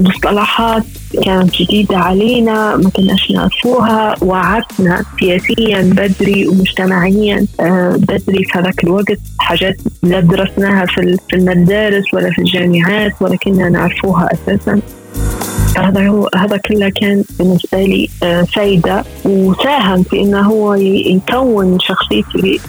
مصطلحات 0.01 0.83
كانت 1.25 1.55
جديدة 1.55 1.97
علينا 1.97 2.75
ما 2.75 2.89
كناش 2.89 3.31
نعرفوها 3.31 4.15
وعرفنا 4.21 5.03
سياسيا 5.19 5.81
بدري 5.81 6.47
ومجتمعيا. 6.47 7.45
بدري 7.97 8.43
في 8.43 8.59
هذاك 8.59 8.83
الوقت 8.83 9.19
حاجات 9.39 9.77
لا 10.03 10.19
درسناها 10.19 10.85
في 10.85 11.17
المدارس 11.33 12.13
ولا 12.13 12.29
في 12.31 12.39
الجامعات 12.39 13.11
ولا 13.21 13.35
كنا 13.35 13.69
نعرفوها 13.69 14.29
أساسا. 14.33 14.81
هذا 15.77 16.07
هو 16.07 16.29
هذا 16.35 16.57
كله 16.57 16.89
كان 16.89 17.23
بالنسبة 17.39 17.83
لي 17.83 18.09
فايدة 18.55 19.03
وساهم 19.25 20.03
في 20.03 20.21
إنه 20.21 20.41
هو 20.41 20.73
يكون 20.73 21.77
شخصيتي 21.79 22.59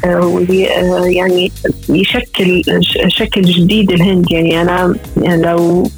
يعني 1.04 1.52
يشكل 1.88 2.62
شكل 3.08 3.42
جديد 3.42 3.92
الهند. 3.92 4.30
يعني 4.30 4.62
أنا 4.62 4.94
لو 5.16 5.90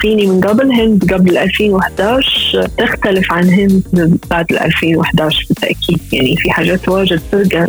فيني 0.00 0.26
من 0.26 0.40
قبل 0.40 0.72
هند 0.72 1.12
قبل 1.12 1.38
2011 1.38 2.68
تختلف 2.78 3.32
عن 3.32 3.48
هند 3.48 4.18
بعد 4.30 4.52
2011 4.52 5.46
بالتأكيد. 5.48 6.00
يعني 6.12 6.36
في 6.36 6.50
حاجات 6.50 6.88
واجد 6.88 7.20
فرقه 7.32 7.68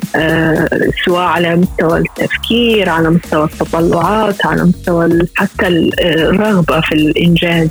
سواء 1.05 1.21
على 1.21 1.55
مستوى 1.55 1.99
التفكير 1.99 2.89
على 2.89 3.09
مستوى 3.09 3.43
التطلعات 3.43 4.45
على 4.45 4.63
مستوى 4.63 5.19
حتى 5.35 5.67
الرغبة 5.67 6.81
في 6.81 6.95
الإنجاز. 6.95 7.69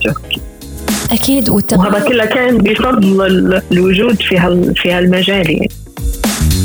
أكيد 1.12 1.48
وهذا 1.48 2.04
كله 2.08 2.24
كان 2.24 2.58
بفضل 2.58 3.62
الوجود 3.72 4.22
في 4.22 4.38
هال 4.38 4.76
في 4.76 4.92
هالمجال 4.92 5.50
يعني. 5.50 5.70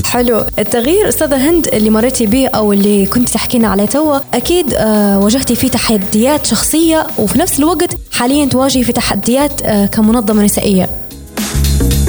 حلو 0.06 0.44
التغيير 0.60 1.10
أستاذة 1.10 1.50
هند 1.50 1.68
اللي 1.68 1.90
مريتي 1.90 2.26
به 2.26 2.48
أو 2.48 2.74
اللي 2.74 3.06
كنت 3.06 3.30
تحكينا 3.30 3.68
عليه 3.68 3.86
توا 3.86 4.20
أكيد 4.34 4.74
آه 4.74 5.20
واجهتي 5.20 5.56
فيه 5.56 5.68
تحديات 5.68 6.46
شخصية 6.46 7.08
وفي 7.20 7.40
نفس 7.40 7.60
الوقت 7.60 7.98
حاليا 8.12 8.46
تواجهي 8.46 8.84
في 8.84 8.92
تحديات 8.92 9.62
آه 9.62 9.86
كمنظمة 9.86 10.44
نسائية 10.44 10.90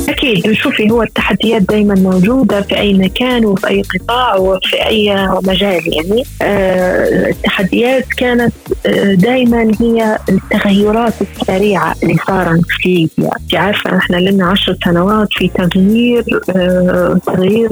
أكيد. 0.08 0.52
شوفي 0.52 0.90
هو 0.90 1.02
التحديات 1.02 1.62
دائما 1.62 1.94
موجودة 1.94 2.60
في 2.62 2.78
أي 2.78 2.94
مكان 2.94 3.44
وفي 3.46 3.68
أي 3.68 3.82
قطاع 3.82 4.36
وفي 4.36 4.86
أي 4.86 5.26
مجال 5.44 5.94
يعني. 5.94 6.22
آه 6.42 7.28
التحديات 7.30 8.04
كانت 8.16 8.52
آه 8.86 9.14
دائما 9.14 9.70
هي 9.80 10.18
التغيرات 10.28 11.12
السريعة 11.20 11.94
اللي 12.02 12.16
صارت 12.26 12.60
في 12.68 12.88
ليبيا 13.18 13.30
أنت 13.40 13.54
عارفة 13.54 13.96
إحنا 13.98 14.16
لنا 14.16 14.46
عشر 14.46 14.76
سنوات 14.84 15.28
في 15.32 15.48
تغيير 15.48 16.24
آه 16.56 17.20
تغيير 17.26 17.70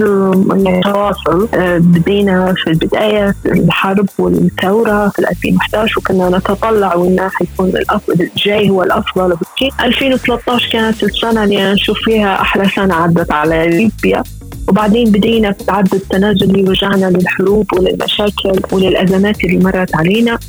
يعني 0.65 0.81
تواصل 0.83 1.47
آه 1.53 1.77
بدينا 1.77 2.53
في 2.63 2.69
البداية 2.69 3.35
الحرب 3.45 4.09
والثورة 4.19 5.09
في 5.09 5.19
2011 5.19 5.93
وكنا 5.99 6.37
نتطلع 6.37 6.95
وإنه 6.95 7.29
حيكون 7.29 7.69
الأفضل 7.69 8.21
الجاي 8.35 8.69
هو 8.69 8.83
الأفضل. 8.83 9.37
2013 9.83 10.69
كانت 10.71 11.03
السنة 11.03 11.43
اللي 11.43 11.73
نشوف 11.73 11.97
فيها 12.05 12.12
أحلى 12.21 12.69
سنة 12.75 12.93
عدت 12.95 13.31
على 13.31 13.67
ليبيا 13.67 14.23
وبعدين 14.67 15.11
بدينا 15.11 15.51
في 15.51 15.61
التعدد 15.61 15.93
التنازلي 15.93 16.63
ورجعنا 16.63 17.05
للحروب 17.05 17.73
وللمشاكل 17.73 18.59
وللأزمات 18.71 19.43
اللي 19.43 19.57
مرت 19.57 19.95
علينا. 19.95 20.39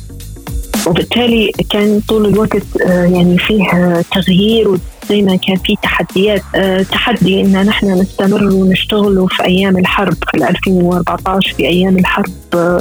وبالتالي 0.87 1.51
كان 1.69 2.01
طول 2.07 2.25
الوقت 2.25 2.63
يعني 2.85 3.37
فيه 3.37 3.65
تغيير 4.01 4.77
دائما 5.09 5.35
كان 5.35 5.55
في 5.55 5.75
تحديات 5.83 6.41
أه 6.55 6.81
تحدي 6.81 7.41
إن 7.41 7.65
نحن 7.65 7.91
نستمر 7.91 8.43
ونشتغل 8.43 9.27
في 9.29 9.45
أيام 9.45 9.77
الحرب 9.77 10.17
في 10.31 10.49
2014 10.49 11.53
في 11.57 11.67
أيام 11.67 11.97
الحرب 11.97 12.31
أه 12.53 12.79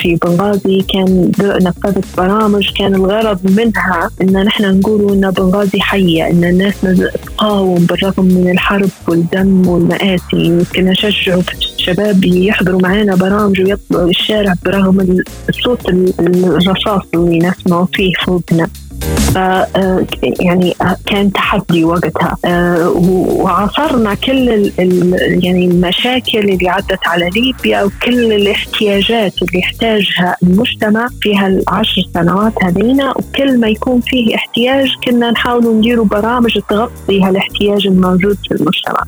في 0.00 0.18
بنغازي. 0.24 0.84
كان 0.94 1.32
نفذت 1.40 2.04
برامج 2.16 2.70
كان 2.78 2.94
الغرض 2.94 3.38
منها 3.50 4.10
إن 4.22 4.44
نحن 4.44 4.78
نقول 4.78 5.12
إن 5.12 5.30
بنغازي 5.30 5.80
حية 5.80 6.30
إن 6.30 6.44
الناس 6.44 6.74
تقاوم 7.26 7.86
بالرغم 7.86 8.24
من 8.24 8.50
الحرب 8.50 8.90
والدم 9.08 9.68
والمآسي. 9.68 10.64
كنا 10.74 10.90
نشجعوا 10.90 11.42
الشباب 11.78 12.24
يحضروا 12.24 12.80
معنا 12.80 13.14
برامج 13.14 13.60
ويطلعوا 13.60 14.06
للشارع 14.06 14.54
برغم 14.64 15.22
الصوت 15.48 15.88
الرصاص 16.20 17.02
اللي 17.14 17.38
نسمعه 17.38 17.88
فيه 17.94 18.12
فوقنا. 18.26 18.68
يعني 20.40 20.74
كان 21.06 21.32
تحدي 21.32 21.84
وقتها. 21.84 22.36
وعاصرنا 22.96 24.14
كل 24.14 24.72
يعني 25.44 25.66
المشاكل 25.66 26.38
اللي 26.38 26.68
عدت 26.68 26.98
على 27.06 27.30
ليبيا 27.30 27.82
وكل 27.82 28.32
الاحتياجات 28.32 29.42
اللي 29.42 29.58
يحتاجها 29.58 30.36
المجتمع 30.42 31.08
في 31.20 31.36
هالعشر 31.36 32.02
سنوات 32.14 32.52
هذينا 32.64 33.10
وكل 33.10 33.60
ما 33.60 33.68
يكون 33.68 34.00
فيه 34.00 34.34
احتياج 34.34 34.88
كنا 35.04 35.30
نحاول 35.30 35.76
نديروا 35.76 36.04
برامج 36.04 36.58
تغطي 36.68 37.22
هالاحتياج 37.22 37.86
الموجود 37.86 38.38
في 38.48 38.54
المجتمع. 38.54 39.04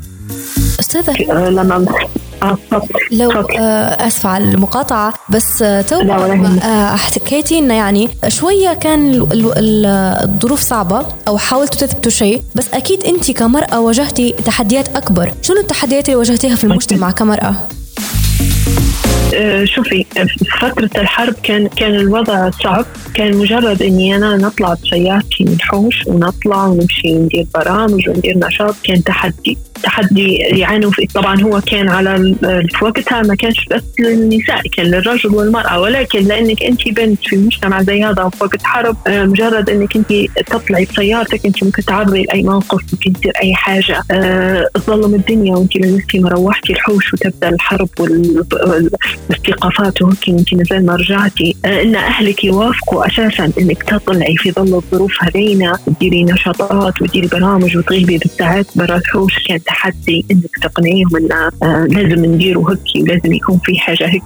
أستاذة؟ 0.81 1.33
آه، 1.33 1.51
لما 1.51 1.75
آه، 1.75 2.09
لو 3.11 3.31
آه 3.31 4.07
اسفه 4.07 4.29
على 4.29 4.45
المقاطعة 4.45 5.15
بس 5.29 5.63
آه، 5.63 5.81
تو 5.81 6.01
آه 6.01 6.97
حكيتي 6.97 7.59
انه 7.59 7.75
يعني 7.75 8.09
شوية 8.29 8.73
كان 8.73 9.29
الظروف 9.33 10.61
صعبة 10.61 11.07
أو 11.29 11.39
حاولتوا 11.39 11.87
تثبتوا 11.87 12.11
شيء 12.11 12.43
بس 12.55 12.69
أكيد 12.75 13.05
أنت 13.05 13.31
كمرأة 13.31 13.81
واجهتي 13.81 14.33
تحديات 14.33 14.97
أكبر. 14.97 15.33
شنو 15.43 15.61
التحديات 15.61 16.05
اللي 16.05 16.17
واجهتيها 16.17 16.57
في 16.57 16.65
المجتمع 16.65 17.11
كمرأة؟ 17.11 17.55
شوفي 19.65 20.05
في 20.15 20.45
فترة 20.61 20.91
الحرب 20.97 21.35
كان 21.43 21.69
كان 21.69 21.95
الوضع 21.95 22.51
صعب. 22.51 22.87
كان 23.15 23.37
مجرد 23.37 23.83
إني 23.83 24.17
أنا 24.17 24.37
نطلع 24.37 24.75
بسيارتي 24.75 25.45
من 25.45 25.53
الحوش 25.53 26.07
ونطلع 26.07 26.67
ونمشي 26.67 27.13
ندير 27.13 27.47
برامج 27.55 28.09
وندير 28.09 28.39
نشاط. 28.39 28.75
كان 28.85 29.05
تحدي 29.05 29.59
تحدي 29.83 30.37
يعانوا 30.37 30.91
فيه. 30.91 31.07
طبعا 31.15 31.43
هو 31.43 31.61
كان 31.61 31.89
على 31.89 32.35
في 32.79 32.85
وقتها 32.85 33.23
ما 33.23 33.35
كانش 33.35 33.67
بس 33.71 33.83
للنساء 34.01 34.63
كان 34.77 34.87
للرجل 34.87 35.35
والمرأة. 35.35 35.81
ولكن 35.81 36.19
لأنك 36.19 36.63
أنت 36.63 36.89
بنت 36.89 37.19
في 37.27 37.37
مجتمع 37.37 37.83
زي 37.83 38.05
هذا 38.05 38.29
في 38.29 38.45
وقت 38.45 38.63
حرب 38.63 38.97
آه، 39.07 39.25
مجرد 39.25 39.71
أنك 39.71 39.97
أنت 39.97 40.13
تطلعي 40.47 40.85
بسيارتك 40.85 41.47
أنت 41.47 41.65
ممكن 41.65 41.85
تعرضي 41.85 42.23
لأي 42.23 42.43
موقف 42.43 42.81
ممكن 42.93 43.13
تصير 43.13 43.33
أي 43.43 43.55
حاجة. 43.55 44.03
أه 44.11 44.69
تظلم 44.75 45.15
الدنيا 45.15 45.57
وأنت 45.57 45.77
لسه 45.77 46.19
ما 46.19 46.29
روحتي 46.29 46.73
الحوش 46.73 47.15
وتبدأ 47.15 47.49
الحرب 47.49 47.89
والاستيقافات 48.35 50.03
وهيك 50.03 50.29
أنت 50.29 50.55
نزل 50.55 50.87
ما 50.87 50.97
رجعتي. 50.97 51.57
أه 51.65 51.83
أن 51.83 51.95
أهلك 51.95 52.45
يوافقوا 52.45 53.07
أساسا 53.07 53.53
أنك 53.61 53.83
تطلعي 53.83 54.37
في 54.37 54.53
ظل 54.53 54.75
الظروف 54.75 55.13
هذينا 55.21 55.79
تديري 55.87 56.25
نشاطات 56.25 57.03
وتديري 57.03 57.27
برامج 57.27 57.77
وتغيبي 57.77 58.19
بالساعات 58.19 58.67
برا 58.77 58.97
الحوش 58.97 59.39
كان 59.49 59.65
تحدي 59.65 60.25
إنك 60.31 60.59
تقنعيهم 60.63 61.17
إن 61.17 61.33
آه 61.33 61.87
لازم 61.91 62.25
نديروا 62.25 62.71
هيك 62.71 63.03
ولازم 63.03 63.33
يكون 63.33 63.61
في 63.65 63.79
حاجة 63.79 64.07
هيك 64.07 64.23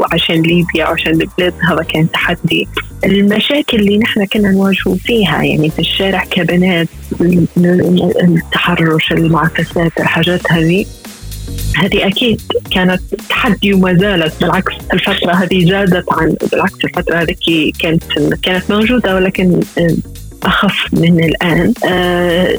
وعشان 0.00 0.42
ليبيا 0.42 0.88
وعشان 0.88 1.12
البلاد 1.12 1.54
هذا 1.70 1.82
كان 1.82 2.10
تحدي. 2.10 2.68
المشاكل 3.04 3.80
اللي 3.80 3.98
نحن 3.98 4.24
كنا 4.24 4.50
نواجهوا 4.50 4.96
فيها 5.04 5.42
يعني 5.42 5.70
في 5.70 5.78
الشارع 5.78 6.24
كبنات 6.24 6.88
التحرش 8.20 9.12
المعاكسات 9.12 9.92
الحاجات 10.00 10.52
هذه 10.52 10.86
هذه 11.76 12.06
أكيد 12.06 12.40
كانت 12.70 13.02
تحدي 13.28 13.72
وما 13.72 13.94
زالت 13.94 14.40
بالعكس 14.40 14.72
الفترة 14.92 15.32
هذه 15.32 15.70
زادت 15.70 16.04
عن 16.12 16.34
بالعكس 16.52 16.84
الفترة 16.84 17.16
هذه 17.16 17.72
كانت 17.78 18.02
كانت 18.42 18.70
موجودة 18.70 19.14
ولكن 19.14 19.60
أخف 20.42 20.86
من 20.92 21.24
الآن. 21.24 21.72
آه 21.88 22.56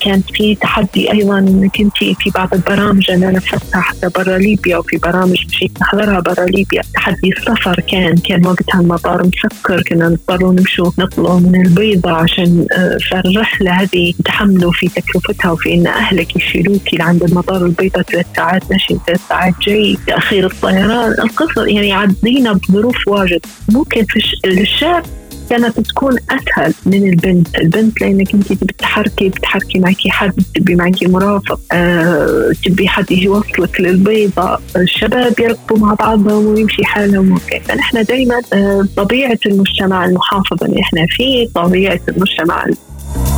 كان 0.00 0.22
في 0.34 0.54
تحدي 0.54 1.12
أيضا 1.12 1.38
إنك 1.38 1.80
أنت 1.80 1.96
في 1.96 2.30
بعض 2.34 2.54
البرامج 2.54 3.10
أنا 3.10 3.30
نفذتها 3.30 3.80
حتى 3.80 4.08
برا 4.16 4.38
ليبيا 4.38 4.76
وفي 4.76 4.96
برامج 4.96 5.46
مشيت 5.48 5.80
نحضرها 5.80 6.20
برا 6.20 6.44
ليبيا. 6.44 6.82
تحدي 6.94 7.32
السفر 7.36 7.80
كان 7.80 8.16
كان 8.16 8.46
وقتها 8.46 8.80
المطار 8.80 9.26
مسكر 9.26 9.82
كنا 9.82 10.08
نضطروا 10.08 10.52
نمشوا 10.52 10.90
نطلعوا 10.98 11.40
من 11.40 11.66
البيضة 11.66 12.10
عشان 12.10 12.66
آه 12.72 12.98
فالرحلة 13.10 13.70
هذه 13.72 14.14
تحملوا 14.24 14.72
في 14.72 14.88
تكلفتها 14.88 15.50
وفي 15.50 15.74
إن 15.74 15.86
أهلك 15.86 16.36
يشيلوك 16.36 16.94
لعند 16.94 17.22
المطار 17.22 17.66
البيضة 17.66 18.02
ثلاث 18.02 18.26
ساعات 18.36 18.62
مشي 18.72 18.96
ثلاث 19.06 19.20
ساعات 19.28 19.54
جاي 19.66 19.98
تأخير 20.06 20.46
الطيران. 20.46 21.12
القصة 21.12 21.66
يعني 21.66 21.92
عدينا 21.92 22.52
بظروف 22.52 23.08
واجد. 23.08 23.40
ممكن 23.72 24.04
في 24.04 24.20
الشاب 24.44 25.02
كانت 25.52 25.80
تكون 25.80 26.16
اسهل 26.30 26.74
من 26.86 27.08
البنت، 27.08 27.56
البنت 27.56 28.00
لأنك 28.00 28.34
أنت 28.34 28.52
بتحركي 28.52 29.28
بتحركي 29.28 29.78
معك 29.78 29.96
حد 30.08 30.32
تبي 30.54 30.74
معك 30.74 31.02
مرافق 31.02 31.60
أه 31.72 32.52
تبي 32.64 32.88
حد 32.88 33.10
يجي 33.10 33.24
يوصلك 33.24 33.80
للبيضة. 33.80 34.58
الشباب 34.76 35.40
يركبوا 35.40 35.78
مع 35.78 35.94
بعضهم 35.94 36.46
ويمشي 36.46 36.84
حالهم 36.84 37.32
وكذا. 37.32 37.60
فنحن 37.60 38.02
دائما 38.02 38.40
أه 38.52 38.86
طبيعة 38.96 39.38
المجتمع 39.46 40.04
المحافظ 40.04 40.64
اللي 40.64 40.80
إحنا 40.80 41.06
فيه 41.08 41.48
طبيعة 41.54 42.00
المجتمع 42.08 42.66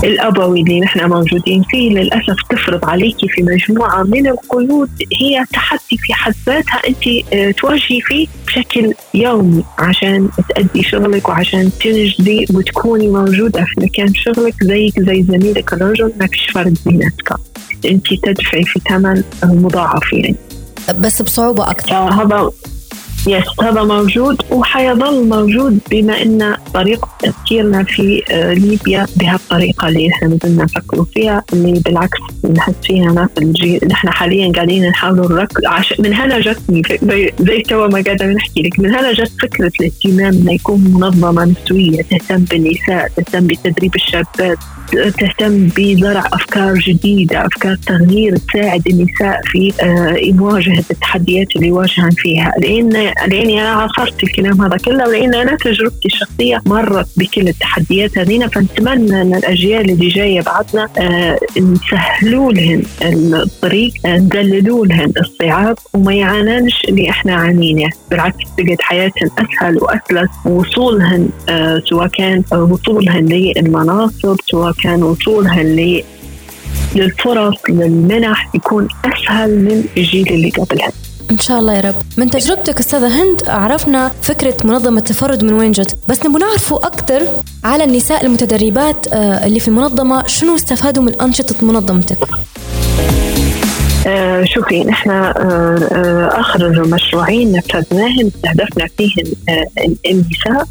الأبوي 0.05 0.61
اللي 0.61 0.81
نحن 0.81 1.09
موجودين 1.09 1.63
فيه 1.63 1.91
للأسف 1.91 2.37
تفرض 2.51 2.85
عليك 2.85 3.17
في 3.29 3.43
مجموعة 3.43 4.03
من 4.03 4.27
القيود 4.27 4.91
هي 5.21 5.45
تحدي 5.53 5.99
في 5.99 6.15
حد 6.15 6.35
ذاتها 6.47 6.81
أنت 6.89 7.33
آه، 7.33 7.51
تواجهي 7.51 8.01
فيه 8.01 8.27
بشكل 8.47 8.95
يومي 9.15 9.65
عشان 9.79 10.29
تأدي 10.49 10.83
شغلك 10.83 11.29
وعشان 11.29 11.71
تنجدي 11.81 12.47
وتكوني 12.55 13.09
موجودة 13.09 13.65
في 13.65 13.81
مكان 13.81 14.15
شغلك 14.15 14.65
زيك 14.65 15.01
زي 15.01 15.23
زميلك 15.23 15.73
الرجل 15.73 16.13
ما 16.21 16.27
فيش 16.27 16.51
فرق 16.51 16.73
بيناتك 16.87 17.35
أنت 17.85 18.07
تدفعي 18.15 18.63
في 18.63 18.81
ثمن 18.89 19.23
مضاعف 19.45 20.13
يعني 20.13 20.37
بس 21.01 21.23
بصعوبة 21.23 21.71
أكثر. 21.71 21.95
هذا 21.95 22.51
يس 23.27 23.45
هذا 23.63 23.83
موجود 23.83 24.43
وحيظل 24.51 25.29
موجود 25.29 25.79
بما 25.91 26.23
إن 26.23 26.55
طريقة 26.75 27.09
تفكيرنا 27.23 27.85
في 27.85 28.23
آه، 28.31 28.53
ليبيا 28.53 29.07
بهالطريقه 29.17 29.89
اللي 29.89 30.09
إحنا 30.09 30.29
بدنا 30.29 30.65
نفكروا 30.65 31.05
فيها 31.15 31.43
اللي 31.53 31.81
بالعكس 31.85 32.19
نحس 32.57 32.75
فيها 32.83 33.13
ناس 33.13 33.29
الجيل 33.39 33.81
نحن 33.89 34.11
حاليا 34.11 34.53
قاعدين 34.53 34.89
نحاول 34.89 35.17
نركز 35.17 35.67
عش... 35.67 35.95
من 35.99 36.15
هنا 36.15 36.41
جتني 36.41 36.83
زي, 37.41 37.63
تو 37.63 37.89
ما 37.89 38.03
قاعدة 38.07 38.27
نحكي 38.27 38.63
لك 38.63 38.79
من 38.81 38.95
هنا 38.95 39.13
جت 39.13 39.33
فكرة 39.43 39.73
الاهتمام 39.81 40.35
إنه 40.43 40.53
يكون 40.53 40.81
منظمة 40.81 41.45
نسويه 41.45 42.03
تهتم 42.03 42.45
بالنساء 42.45 43.09
تهتم 43.17 43.47
بتدريب 43.47 43.95
الشابات 43.95 44.59
تهتم 44.93 45.69
بزرع 45.77 46.25
أفكار 46.33 46.75
جديدة 46.75 47.47
أفكار 47.47 47.77
تغيير 47.87 48.37
تساعد 48.37 48.83
النساء 48.89 49.41
في 49.45 49.73
آه، 49.81 50.33
مواجهه 50.33 50.85
التحديات 50.91 51.57
اللي 51.57 51.67
يواجهن 51.67 52.11
فيها 52.11 52.53
لأن 52.59 53.14
لأني 53.27 53.61
أنا 53.61 53.69
عاصرت 53.69 54.23
الكلام 54.25 54.63
هذا 54.63 54.77
كله 54.77 55.09
ولان 55.09 55.35
أنا 55.35 55.57
تجربتي 55.57 56.07
الشخصية 56.09 56.61
مرت 56.67 57.09
بكل 57.17 57.49
التحديات. 57.49 58.19
هذينا 58.19 58.49
فنتمنى 58.49 59.23
أن 59.23 59.35
الأجيال 59.35 59.91
اللي 59.91 60.09
جاية 60.09 60.41
بعدنا 60.41 60.89
آه 60.99 61.39
نسهلوا 61.61 62.53
لهن 62.53 62.83
الطريق 63.03 63.93
آه 64.07 64.17
ندللوا 64.19 64.87
لهن 64.87 65.13
الصعاب 65.21 65.79
وما 65.95 66.15
يعاننش 66.15 66.85
اللي 66.89 67.11
إحنا 67.11 67.35
عانينه. 67.35 67.91
بالعكس 68.11 68.45
تجد 68.59 68.77
حياتهم 68.81 69.31
أسهل 69.39 69.77
وأسلس 69.83 70.31
ووصولهن 70.47 71.29
آه 71.49 71.83
سواء 71.91 72.07
كان 72.07 72.43
وصولهن 72.53 73.27
للمناصب 73.57 74.37
سواء 74.51 74.73
كان 74.83 75.03
وصولها 75.03 75.63
للفرص 76.95 77.57
للمنح 77.69 78.55
يكون 78.55 78.89
أسهل 79.05 79.51
من 79.65 79.85
الجيل 79.97 80.29
اللي 80.29 80.51
قبلها 80.51 80.93
إن 81.31 81.39
شاء 81.39 81.61
الله 81.61 81.73
يا 81.75 81.81
رب. 81.81 81.95
من 82.17 82.31
تجربتك 82.31 82.79
أستاذة 82.79 83.23
هند 83.23 83.43
عرفنا 83.49 84.11
فكرة 84.23 84.55
منظمة 84.65 84.99
التفرد 84.99 85.45
من 85.45 85.53
وين 85.53 85.73
جت. 85.73 85.97
بس 86.09 86.27
نبغى 86.27 86.39
نعرفوا 86.41 86.87
أكثر 86.87 87.23
على 87.65 87.85
النساء 87.85 88.27
المتدربات 88.27 89.07
آه، 89.13 89.47
اللي 89.47 89.61
في 89.61 89.69
المنظمة 89.69 90.27
شنو 90.27 90.55
استفادوا 90.57 91.03
من 91.03 91.21
أنشطة 91.21 91.55
منظمتك؟ 91.63 92.19
آه 94.07 94.45
شوفي 94.45 94.85
نحن 94.85 95.11
آه 95.11 95.33
آه 95.93 96.41
آخر 96.41 96.87
مشروعين 96.89 97.53
نفذناهم 97.53 98.31
استهدفنا 98.37 98.87
فيهم 98.99 99.33
آه 99.49 99.67
النساء. 100.11 100.67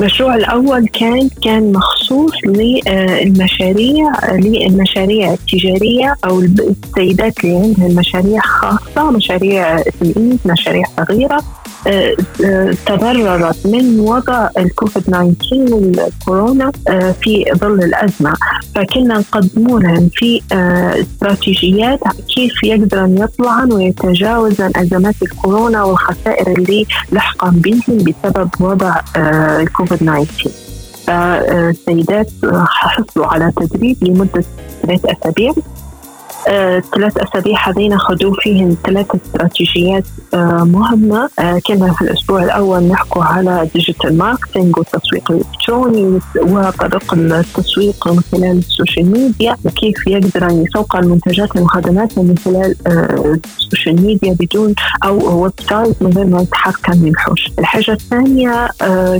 المشروع 0.00 0.34
الأول 0.34 0.86
كان 0.86 1.28
كان 1.44 1.72
مخصوص 1.72 2.32
للمشاريع 2.46 4.12
للمشاريع 4.32 5.32
التجارية 5.32 6.14
أو 6.24 6.40
السيدات 6.40 7.44
اللي 7.44 7.56
عندها 7.56 8.00
مشاريع 8.00 8.40
خاصة 8.40 9.10
مشاريع 9.10 9.82
مشاريع 10.44 10.84
صغيرة. 10.96 11.42
تضررت 12.86 13.66
من 13.66 14.00
وضع 14.00 14.48
الكوفيد 14.58 15.02
19 15.02 15.74
والكورونا 15.74 16.72
آه، 16.88 17.14
في 17.20 17.44
ظل 17.56 17.84
الأزمة. 17.84 18.34
فكنا 18.74 19.18
نقدموا 19.18 19.80
لهم 19.80 20.10
في 20.14 20.42
آه، 20.52 21.00
استراتيجيات 21.00 22.00
كيف 22.34 22.62
يقدرن 22.62 23.18
يطلعن 23.18 23.72
ويتجاوزن 23.72 24.70
ازمات 24.76 25.14
الكورونا 25.22 25.84
والخسائر 25.84 26.52
اللي 26.58 26.86
لحقا 27.12 27.50
بهم 27.50 27.82
بسبب 27.88 28.50
وضع 28.60 29.00
آه، 29.16 29.60
الكوفيد 29.60 29.98
19 29.98 30.50
فالسيدات 31.06 32.30
حصلوا 32.66 33.26
على 33.26 33.52
تدريب 33.56 33.96
لمدة 34.04 34.44
ثلاث 34.82 35.00
أسابيع. 35.04 35.52
ثلاث 36.94 37.18
أسابيع 37.18 37.68
هذين 37.68 37.98
خذوا 37.98 38.34
فيهم 38.40 38.76
ثلاث 38.84 39.06
استراتيجيات 39.14 40.04
آه، 40.34 40.64
مهمة. 40.64 41.28
آه، 41.38 41.58
كنا 41.66 41.92
في 41.92 42.02
الأسبوع 42.02 42.42
الأول 42.42 42.82
نحكوا 42.82 43.24
على 43.24 43.68
digital 43.74 44.18
marketing 44.18 44.78
والتسويق 44.78 45.30
الإلكتروني 45.30 46.18
وطرق 46.36 47.14
التسويق 47.14 48.08
من 48.08 48.20
خلال 48.20 48.58
ال 48.58 48.65
social 48.65 49.10
media 49.10 49.56
وكيف 49.64 50.06
يقدر 50.06 50.48
يسوق 50.50 50.96
المنتجات 50.96 51.56
والخدمات 51.56 52.18
من 52.18 52.38
خلال 52.44 52.74
آه، 52.86 53.38
ال 53.58 53.64
social 53.64 54.02
media 54.02 54.36
بدون 54.40 54.74
أو 55.04 55.42
website 55.42 56.02
من 56.02 56.12
غير 56.12 56.26
ما 56.26 56.42
يتحرك 56.42 56.90
من 56.90 57.08
الحوش 57.08 57.50
الحاجة 57.58 57.92
الثانية 57.92 58.68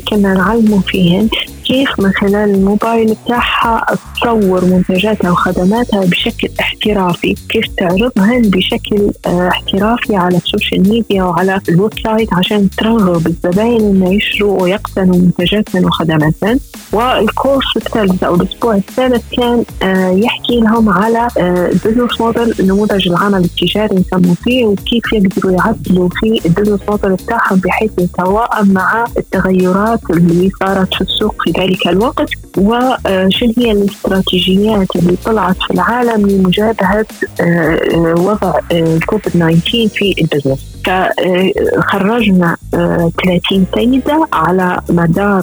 كنا 0.08 0.34
نعلموا 0.34 0.80
فيهن 0.80 1.28
كيف 1.68 2.00
من 2.00 2.12
خلال 2.12 2.50
الموبايل 2.54 3.16
بتاعها 3.24 3.86
تصور 4.20 4.64
منتجاتها 4.64 5.30
وخدماتها 5.30 6.00
بشكل 6.00 6.48
احترافي. 6.60 7.34
كيف 7.48 7.64
تعرضهن 7.78 8.42
بشكل 8.42 9.10
آه، 9.26 9.48
احترافي 9.48 10.16
على 10.16 10.36
ال 10.36 10.44
social 10.44 10.88
media 10.88 11.22
وعلى 11.22 11.60
ال 11.68 11.92
website 12.04 12.34
عشان 12.34 12.70
ترغب 12.70 13.26
الزباين 13.26 13.80
إنه 13.80 14.14
يشتروا 14.14 14.62
ويقتنوا 14.62 15.16
منتجاتهم 15.16 15.84
وخدماتهم. 15.84 16.60
وال 16.92 17.13
course 17.13 17.76
الثالث 17.76 18.24
أو 18.24 18.34
الأسبوع 18.34 18.74
الثالث 18.74 19.24
كان 19.36 19.64
آه، 19.82 20.10
يحكي 20.10 20.60
لهم 20.60 20.88
على 20.88 21.28
ال 21.38 21.47
business 21.47 22.20
model 22.20 22.54
نموذج 22.60 23.08
العمل 23.08 23.44
التجاري 23.44 23.94
نسموه 23.96 24.34
فيه 24.34 24.64
وكيف 24.66 25.12
يقدروا 25.12 25.52
يعدلوا 25.52 26.08
في 26.08 26.46
ال 26.46 26.50
business 26.50 26.80
model 26.88 27.12
بتاعهم 27.12 27.58
بحيث 27.58 27.90
يتوائم 27.98 28.72
مع 28.72 29.04
التغيرات 29.18 30.00
اللي 30.10 30.50
صارت 30.60 30.94
في 30.94 31.00
السوق 31.00 31.34
في 31.44 31.50
ذلك 31.58 31.88
الوقت 31.88 32.30
وشن 32.58 33.52
هي 33.58 33.72
الاستراتيجيات 33.72 34.96
اللي 34.96 35.16
طلعت 35.24 35.56
في 35.62 35.70
العالم 35.70 36.26
لمجابهة 36.26 37.06
آه، 37.40 37.44
آه، 37.44 38.14
وضع 38.18 38.52
الكوفيد 38.72 39.32
19 39.32 39.88
في 39.88 40.14
ال 40.20 40.26
business 40.26 40.68
فخرجنا 40.86 42.56
30 42.72 43.66
سيدة 43.74 44.28
على 44.32 44.80
مدار 44.88 45.42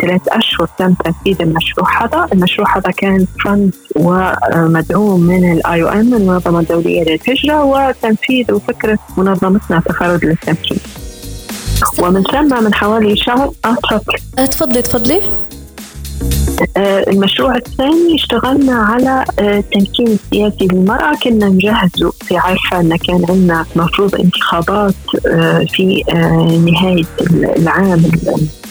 ثلاث 0.00 0.28
أشهر 0.28 0.68
تم 0.78 0.94
تنفيذ 0.94 1.42
المشروع 1.42 2.04
هذا. 2.04 2.26
المشروع 2.32 2.78
هذا 2.78 2.90
كان 2.90 3.26
fund 3.44 3.74
ومدعوم 3.96 5.20
من 5.20 5.52
ال 5.52 5.82
IOM 5.82 6.14
المنظمة 6.14 6.60
الدولية 6.60 7.04
للهجرة 7.04 7.64
وتنفيذ 7.64 8.52
وفكرة 8.52 8.98
منظمتنا 9.16 9.80
تفرد 9.80 10.24
للتمكين 10.24 10.78
ومن 12.02 12.22
ثم 12.22 12.64
من 12.64 12.74
حوالي 12.74 13.16
شهر 13.16 13.52
آه 13.64 13.74
تفضلي 13.74 14.82
تفضلي. 14.82 15.16
آه، 15.16 15.51
المشروع 16.78 17.56
الثاني 17.56 18.14
اشتغلنا 18.14 18.74
على 18.74 19.24
التمكين 19.38 20.08
آه، 20.08 20.12
السياسي 20.12 20.66
للمرأة. 20.72 21.16
كنا 21.22 21.46
نجهزه 21.48 22.12
في 22.24 22.36
عارفة 22.36 22.80
أن 22.80 22.96
كان 22.96 23.24
عندنا 23.28 23.66
مفروض 23.76 24.14
انتخابات 24.14 24.94
آه، 25.26 25.66
في 25.72 26.02
نهاية 26.66 27.04
العام 27.56 28.02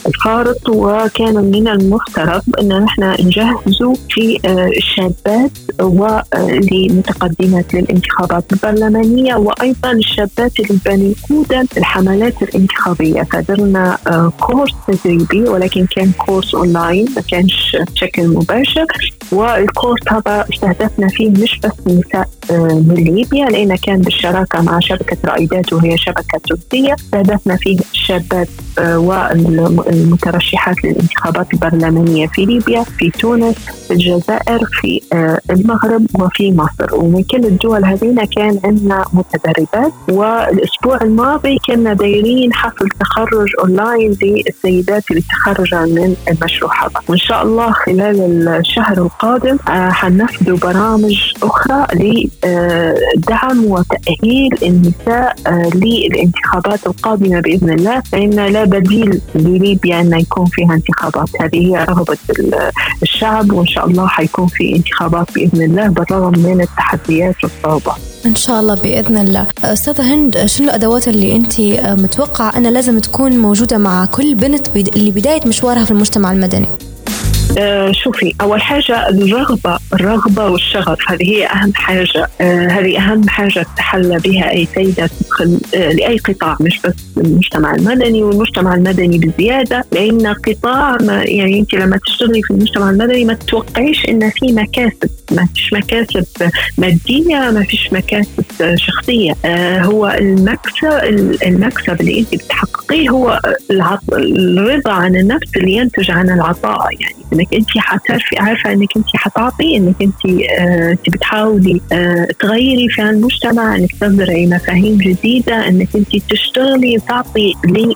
الفارط. 0.06 0.70
وكان 0.70 1.36
من 1.36 1.68
المفترض 1.68 2.42
إن 2.60 2.84
نحن 2.84 3.04
نجهزه 3.04 3.94
في 4.10 4.40
الشابات 4.78 5.52
ولمتقدمات 5.82 7.74
للانتخابات 7.74 8.44
البرلمانية. 8.54 9.36
وأيضا 9.36 9.92
الشابات 9.92 10.60
اللي 10.60 10.80
بنقودا 10.86 11.66
الحملات 11.78 12.42
الانتخابية. 12.42 13.24
فدرنا 13.24 13.98
course 14.40 14.72
تدريبي 14.88 15.42
ولكن 15.42 15.86
كان 15.86 16.12
course 16.26 16.56
online 16.56 17.06
ما 17.16 17.22
كانش 17.22 17.78
بشكل 17.84 18.28
مباشر 18.28 18.86
وال 19.32 19.49
course 19.49 20.02
هذا 20.08 20.46
استهدفنا 20.54 21.08
فيه 21.08 21.30
مش 21.30 21.60
بس 21.60 21.88
نساء 21.88 22.30
آه، 22.52 22.84
من 22.88 22.96
ليبيا 22.96 23.46
لأنه 23.46 23.78
كان 23.84 24.02
بالشراكة 24.02 24.62
مع 24.62 24.80
شبكة 24.80 25.18
رائدات 25.26 25.74
وهي 25.74 25.98
شبكة 25.98 26.40
تونسية 26.48 26.94
استهدفنا 26.94 27.56
فيه 27.56 27.80
الشابات 27.94 28.48
آه، 28.80 29.00
والمترشحات 29.00 30.84
للانتخابات 30.84 31.54
البرلمانية 31.54 32.28
في 32.28 32.46
ليبيا 32.46 32.84
في 32.84 33.10
تونس 33.10 33.56
في 33.88 33.94
الجزائر 33.94 34.60
في 34.82 35.02
آه، 35.14 35.40
المغرب 35.50 36.06
وفي 36.20 36.52
مصر. 36.52 36.96
ومن 36.96 37.24
كل 37.24 37.46
الدول 37.46 37.86
هذين 37.86 38.26
كان 38.26 38.60
عندنا 38.64 39.06
متدربات. 39.14 39.92
والأسبوع 40.10 41.02
الماضي 41.02 41.58
كنا 41.68 41.94
دايرين 41.94 42.54
حفل 42.54 42.90
تخرج 43.00 43.48
أونلاين 43.60 44.18
للسيدات 44.22 45.12
اللي 45.12 45.22
تخرجن 45.22 45.96
من 45.96 46.16
المشروع 46.28 46.84
هذا. 46.84 47.02
وإن 47.08 47.18
شاء 47.18 47.44
الله 47.44 47.61
خلال 47.70 48.48
الشهر 48.48 48.98
القادم 48.98 49.58
حنفذوا 49.68 50.58
برامج 50.58 51.18
أخرى 51.44 51.88
لدعم 51.96 53.66
وتأهيل 53.66 54.58
النساء 54.64 55.36
للانتخابات 55.76 56.88
القادمة 56.88 57.40
بإذن 57.40 57.70
الله. 57.70 58.02
فإن 58.12 58.30
لا 58.30 58.64
بديل 58.64 59.22
لليبيا 59.36 60.02
أن 60.02 60.20
يكون 60.20 60.46
فيها 60.46 60.74
انتخابات. 60.74 61.30
هذه 61.42 61.58
هي 61.58 61.86
رغبة 61.86 62.18
الشعب 63.04 63.52
وإن 63.52 63.68
شاء 63.68 63.86
الله 63.86 64.08
حيكون 64.08 64.48
في 64.48 64.76
انتخابات 64.76 65.34
بإذن 65.36 65.62
الله 65.62 65.88
بالرغم 65.88 66.40
من 66.40 66.62
التحديات 66.62 67.36
والصعوبات. 67.44 67.96
إن 68.26 68.36
شاء 68.36 68.60
الله 68.60 68.76
بإذن 68.76 69.18
الله. 69.18 69.48
أستاذة 69.64 70.14
هند 70.14 70.46
شنو 70.46 70.68
الأدوات 70.68 71.08
اللي 71.08 71.36
أنت 71.36 71.62
متوقعة 72.02 72.58
أنها 72.58 72.72
لازم 72.72 73.00
تكون 73.00 73.38
موجودة 73.38 73.78
مع 73.78 74.06
كل 74.06 74.36
بنت 74.36 74.68
اللي 74.78 75.12
بداية 75.12 75.42
مشوارها 75.48 75.86
في 75.86 75.92
المجتمع 75.92 76.32
المدني؟ 76.32 76.68
آه 77.58 77.92
شوفي 77.92 78.34
أول 78.42 78.62
حاجة 78.62 79.10
الرغبة 79.10 79.80
الرغبة 79.94 80.50
والشغف 80.50 80.98
هذه 81.08 81.24
هي 81.24 81.46
أهم 81.48 81.74
حاجة 81.76 82.28
آه 82.42 82.68
هذه 82.68 82.98
أهم 82.98 83.30
حاجة 83.30 83.66
تحلى 83.78 84.18
بها 84.20 84.52
أي 84.52 84.68
سيده 84.76 85.08
تدخل 85.20 85.60
آه 85.76 85.92
لأي 85.92 86.18
قطاع 86.18 86.58
مش 86.60 86.80
بس 86.86 86.94
المجتمع 87.18 87.76
المدني 87.76 88.24
والمجتمع 88.24 88.76
المدني 88.76 89.18
بزيادة 89.18 89.86
لأن 89.92 90.28
قطاع 90.28 90.98
ما 91.02 91.24
يعني 91.24 91.60
أنت 91.60 91.74
لما 91.74 91.98
تشتغلي 91.98 92.42
في 92.44 92.52
المجتمع 92.52 92.90
المدني 92.90 93.26
ما 93.26 93.34
تتوقعيش 93.34 94.06
إن 94.10 94.30
في 94.30 94.52
مكاسب 94.54 95.10
ما 95.32 95.48
فيش 95.56 95.74
مكاسب 95.74 96.26
مادية 96.78 97.52
ما 97.52 97.64
فيش 97.64 97.94
مكاسب 97.94 98.44
شخصية. 98.76 99.34
آه 99.46 99.82
هو 99.82 100.08
المكسب 100.20 100.88
المكسب 101.46 102.02
اللي 102.02 102.20
أنت 102.20 102.36
بتحققيه 102.36 103.10
هو 103.10 103.40
الرضا 104.14 104.92
عن 104.92 105.16
النفس 105.16 105.58
اللي 105.58 105.72
ينتج 105.74 106.12
عن 106.12 106.30
العطاء 106.30 106.88
يعني 107.00 107.16
إنك 107.42 107.54
انت 107.54 107.70
حتعرفي 107.78 108.38
عارفة 108.38 108.74
إنك 108.74 108.90
انت 108.98 109.06
حتعطي 109.16 109.78
إنك 109.78 109.96
انت 110.02 110.26
آه 110.60 110.98
بتحاولي 111.10 111.82
آه 111.92 112.28
تغيري 112.40 112.90
في 112.90 113.02
المجتمع 113.02 113.76
إنك 113.76 113.92
تزرعي 114.02 114.48
مفاهيم 114.48 114.98
جديدة 114.98 115.68
إنك 115.68 115.88
انت 115.96 116.16
تشتغلي 116.30 116.98
تعطي 117.08 117.54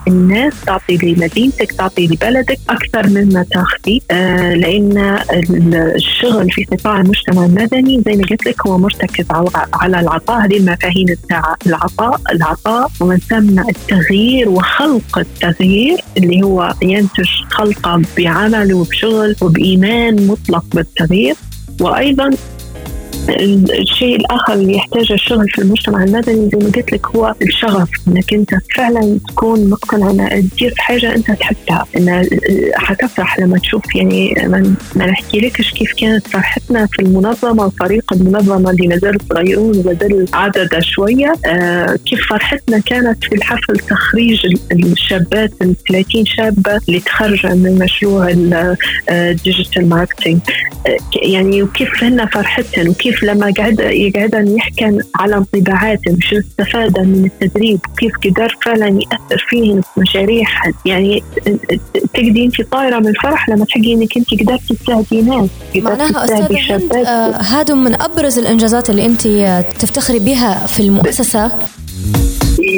للناس 0.08 0.54
تعطي 0.66 0.98
لمدينتك 0.98 1.72
تعطي 1.72 2.08
لبلدك 2.08 2.60
أكثر 2.70 3.08
مما 3.10 3.46
تاخذي. 3.52 4.02
آه 4.12 4.54
لأن 4.54 5.20
الشغل 5.96 6.52
في 6.52 6.64
قطاع 6.64 7.02
المجتمع 7.02 7.46
المدني 7.46 8.02
زي 8.06 8.16
ما 8.16 8.24
قلت 8.30 8.46
لك 8.48 8.68
هو 8.68 8.78
مرتكز 8.78 9.26
على 9.74 10.00
العطاء. 10.00 10.46
هذه 10.46 10.58
المفاهيم 10.58 11.06
بتاع 11.26 11.56
العطاء 11.68 12.22
العطاء 12.32 12.92
ومن 13.02 13.18
ثم 13.18 13.60
التغيير 13.60 14.50
وخلق 14.50 15.18
التغيير 15.18 15.98
اللي 16.18 16.44
هو 16.44 16.74
ينتج 16.82 17.30
خلقة 17.50 18.02
بعمل 18.18 18.74
وبشغل 18.74 19.35
وبإيمان 19.42 20.28
مطلق 20.28 20.66
بالتغيير 20.74 21.36
وأيضا 21.82 22.30
الشيء 23.30 24.16
الآخر 24.16 24.54
اللي 24.54 24.76
يحتاجه 24.76 25.14
الشغل 25.14 25.50
في 25.50 25.62
المجتمع 25.62 26.04
المدني 26.04 26.50
زي 26.50 26.58
ما 26.58 26.72
قلت 26.76 26.92
لك 26.94 27.08
هو 27.08 27.34
الشغف 27.42 27.90
إنك 28.08 28.34
أنت 28.34 28.50
فعلا 28.76 29.20
تكون 29.28 29.70
مقتنع 29.70 30.10
ان 30.10 30.50
تدير 30.50 30.74
حاجة 30.78 31.16
أنت 31.16 31.32
تحبها. 31.32 31.86
إن 31.98 32.28
حتفرح 32.76 33.40
لما 33.40 33.58
تشوف 33.58 33.96
يعني 33.96 34.34
ما 34.96 35.06
نحكي 35.06 35.40
لكش 35.40 35.72
كيف 35.72 35.94
كانت 35.94 36.28
فرحتنا 36.28 36.88
في 36.92 37.02
المنظمة 37.02 37.66
وفريق 37.66 38.14
المنظمة 38.14 38.70
اللي 38.72 38.88
ما 38.88 38.98
زالوا 38.98 39.20
صغيرون 39.34 39.78
وما 39.78 39.94
زالوا 39.94 40.26
عدد 40.34 40.80
شوية. 40.80 41.34
آه 41.46 41.96
كيف 42.06 42.20
فرحتنا 42.30 42.80
كانت 42.80 43.24
في 43.24 43.36
الحفل 43.36 43.80
تخريج 43.80 44.46
الشابات 44.72 45.52
ال 45.62 45.76
30 45.90 46.26
شابة 46.26 46.80
اللي 46.88 47.00
تخرجوا 47.00 47.54
من 47.54 47.80
مشروع 47.80 48.30
ال 49.10 49.20
digital 49.20 49.90
marketing 49.90 50.40
آه 50.88 50.98
يعني 51.24 51.64
وكيف 51.64 52.04
هن 52.04 52.26
فرحتهم 52.26 52.90
وكيف 52.90 53.15
كيف 53.16 53.24
لما 53.24 53.54
قعد 53.58 53.80
يقعد 53.80 54.48
يحكي 54.48 55.00
على 55.16 55.36
انطباعاتهم 55.38 56.18
شو 56.22 56.38
استفاد 56.38 57.00
من 57.00 57.26
التدريب 57.26 57.80
وكيف 57.92 58.14
قدر 58.26 58.58
فعلا 58.66 58.88
يأثر 58.88 59.46
فيهم 59.50 59.82
في 59.82 60.00
مشاريع 60.00 60.48
يعني 60.86 61.24
تقدري 62.14 62.46
انت 62.46 62.62
طايرة 62.62 63.00
من 63.00 63.08
الفرح 63.08 63.50
لما 63.50 63.66
تحكي 63.66 63.94
أنك 63.94 64.18
انت 64.18 64.42
قدرتي 64.42 64.76
تساعدي 64.76 65.22
ناس 65.22 65.50
معناها 65.76 66.26
أستاذة 66.26 67.08
آه 67.08 67.42
هذا 67.42 67.74
من 67.74 68.02
أبرز 68.02 68.40
الإنجازات 68.40 68.90
اللي 68.90 69.06
انت 69.06 69.22
تفتخري 69.80 70.20
بها 70.20 70.68
في 70.68 70.80
المؤسسة. 70.80 71.52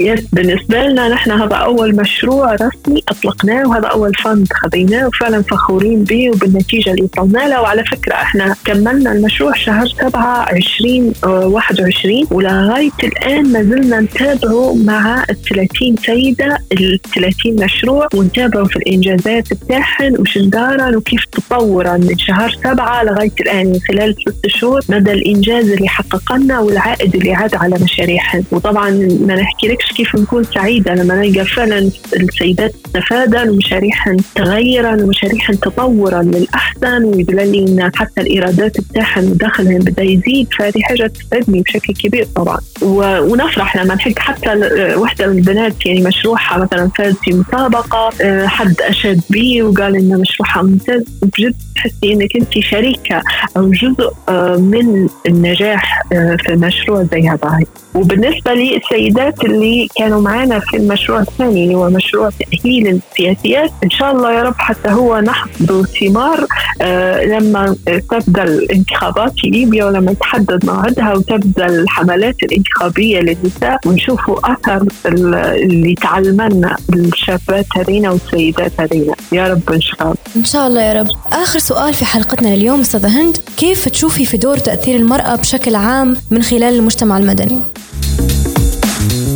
yes 0.06 0.20
بالنسبة 0.34 0.84
لنا 0.84 1.08
نحن 1.10 1.32
هذا 1.32 1.56
أول 1.56 1.96
مشروع 1.96 2.54
رسمي 2.54 3.04
أطلقناه 3.10 3.68
وهذا 3.70 3.88
أول 3.88 4.16
فند 4.16 4.48
خذيناه 4.54 5.08
وفعلا 5.08 5.42
فخورين 5.42 6.04
به 6.04 6.30
وبالنتيجة 6.30 6.90
اللي 6.92 7.02
وصلنا 7.14 7.48
لها 7.48 7.60
وعلى 7.60 7.84
فكرة 7.86 8.14
إحنا 8.14 8.56
كملنا 8.66 9.12
المشروع 9.12 9.54
شهر 9.54 9.88
7 9.88 10.50
2021 10.52 12.28
ولغاية 12.32 12.92
الآن 13.04 13.52
ما 13.52 13.64
زلنا 13.64 14.00
نتابعه 14.00 14.74
مع 14.76 15.24
ال 15.30 15.42
30 15.42 15.96
سيدة 16.06 16.58
ال 16.72 17.00
30 17.16 17.56
مشروع 17.64 18.08
ونتابعه 18.16 18.64
في 18.66 18.76
الإنجازات 18.76 19.54
بتاعهم 19.54 20.14
وش 20.20 20.38
دارن 20.38 20.96
وكيف 20.96 21.26
تطورا 21.32 21.98
من 21.98 22.18
شهر 22.18 22.58
7 22.64 23.04
لغاية 23.04 23.32
الآن 23.42 23.68
من 23.68 23.80
خلال 23.88 24.16
ست 24.22 24.48
شهور 24.48 24.82
مدى 24.90 25.12
الإنجاز 25.12 25.70
اللي 25.70 25.88
حققنا 25.88 26.60
والعائد 26.60 27.16
اللي 27.16 27.34
عاد 27.34 27.56
على 27.56 27.76
مشاريعهم 27.82 28.44
وطبعا 28.52 28.90
ما 29.22 29.36
نحكي 29.36 29.68
لكش 29.68 29.87
كيف 29.94 30.16
نكون 30.16 30.44
سعيدة 30.44 30.94
لما 30.94 31.16
نلقى 31.16 31.46
فعلا 31.46 31.92
السيدات 32.14 32.74
استفادن 32.86 33.50
ومشاريعهن 33.50 34.18
تغيرا 34.36 35.04
ومشاريعهن 35.04 35.60
تطورا 35.60 36.24
للأحسن 36.24 37.04
ويدل 37.04 37.52
لي 37.52 37.60
إن 37.60 37.92
حتى 37.96 38.22
الإيرادات 38.22 38.82
بتاعهن 38.82 39.32
ودخلهن 39.32 39.80
بدأ 39.80 40.04
يزيد 40.04 40.48
فهذه 40.60 40.82
حاجة 40.82 41.08
تسعدني 41.08 41.62
بشكل 41.62 41.94
كبير 41.94 42.28
طبعا. 42.36 42.58
ونفرح 42.82 43.78
لما 43.78 43.96
نحق 43.96 44.20
حتى 44.20 44.50
وحدة 44.96 45.28
من 45.28 45.38
البنات 45.38 45.86
يعني 45.86 46.02
مشروعها 46.02 46.58
مثلا 46.58 46.90
فاز 46.98 47.14
في 47.14 47.34
مسابقة 47.34 48.10
آه، 48.22 48.48
حد 48.48 48.82
أشاد 48.82 49.22
بي 49.30 49.62
وقال 49.62 49.96
إن 49.96 50.22
مشروعها 50.22 50.62
ممتاز. 50.62 51.04
بجد 51.22 51.56
تحسي 51.76 52.14
إنك 52.14 52.36
أنت 52.36 52.60
شريكة 52.60 53.22
أو 53.58 53.72
جزء 53.72 54.12
آه، 54.30 54.56
من 54.56 55.10
النجاح 55.28 56.02
آه، 56.14 56.38
في 56.46 56.54
مشروع 56.56 57.04
زي 57.04 57.30
هذا. 57.30 57.60
وبالنسبة 57.98 58.54
للسيدات 58.54 59.44
اللي 59.44 59.88
كانوا 59.96 60.22
معنا 60.22 60.60
في 60.60 60.78
المشروع 60.78 61.20
الثاني 61.20 61.64
اللي 61.64 61.76
هو 61.76 61.90
مشروع 61.90 62.30
تأهيل 62.30 62.88
السياسيات 63.12 63.72
إن 63.84 63.90
شاء 63.90 64.12
الله 64.12 64.34
يا 64.34 64.44
رب 64.44 64.56
حتى 64.58 64.90
هو 64.90 65.20
نحصد 65.20 65.86
ثمار 66.00 66.48
آه 66.82 67.26
لما 67.26 67.76
تبدأ 67.86 68.44
الانتخابات 68.44 69.34
في 69.38 69.48
ليبيا 69.48 69.86
ولما 69.86 70.12
يتحدد 70.12 70.66
موعدها 70.66 71.14
وتبدأ 71.14 71.66
الحملات 71.66 72.36
الانتخابية 72.44 73.20
للنساء 73.20 73.80
ونشوفوا 73.86 74.54
أثر 74.54 74.88
اللي 75.06 75.96
تعلمنا 75.96 76.76
الشابات 76.94 77.66
هذينا 77.78 78.12
والسيدات 78.12 78.72
هذينا. 78.80 79.14
يا 79.32 79.48
رب 79.48 79.72
إن 79.72 79.82
شاء 79.82 80.02
الله. 80.02 80.16
إن 80.36 80.46
شاء 80.46 80.68
الله 80.68 80.82
يا 80.82 81.02
رب. 81.02 81.08
آخر 81.32 81.60
سؤال 81.60 81.94
في 81.94 82.06
حلقتنا 82.06 82.56
لليوم 82.56 82.80
أستاذة 82.80 83.22
هند 83.22 83.38
كيف 83.58 83.90
تشوفي 83.90 84.26
في 84.26 84.38
دور 84.38 84.58
تأثير 84.58 84.96
المرأة 84.96 85.36
بشكل 85.36 85.76
عام 85.76 86.16
من 86.32 86.44
خلال 86.44 86.64
المجتمع 86.76 87.18
المدني؟ 87.18 87.60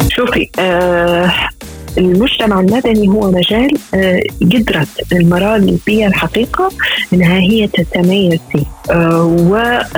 شوفي 0.10 0.50
آه 0.60 1.32
المجتمع 1.97 2.60
المدني 2.60 3.08
هو 3.08 3.32
مجال 3.32 3.78
آه 3.93 4.24
قدرت 4.41 4.88
المرأة 5.12 5.56
الليبية 5.56 6.08
الحقيقة 6.08 6.71
أنها 7.13 7.38
هي 7.38 7.67
تتميز 7.67 8.39
فيه 8.52 8.65
آه 8.91 9.24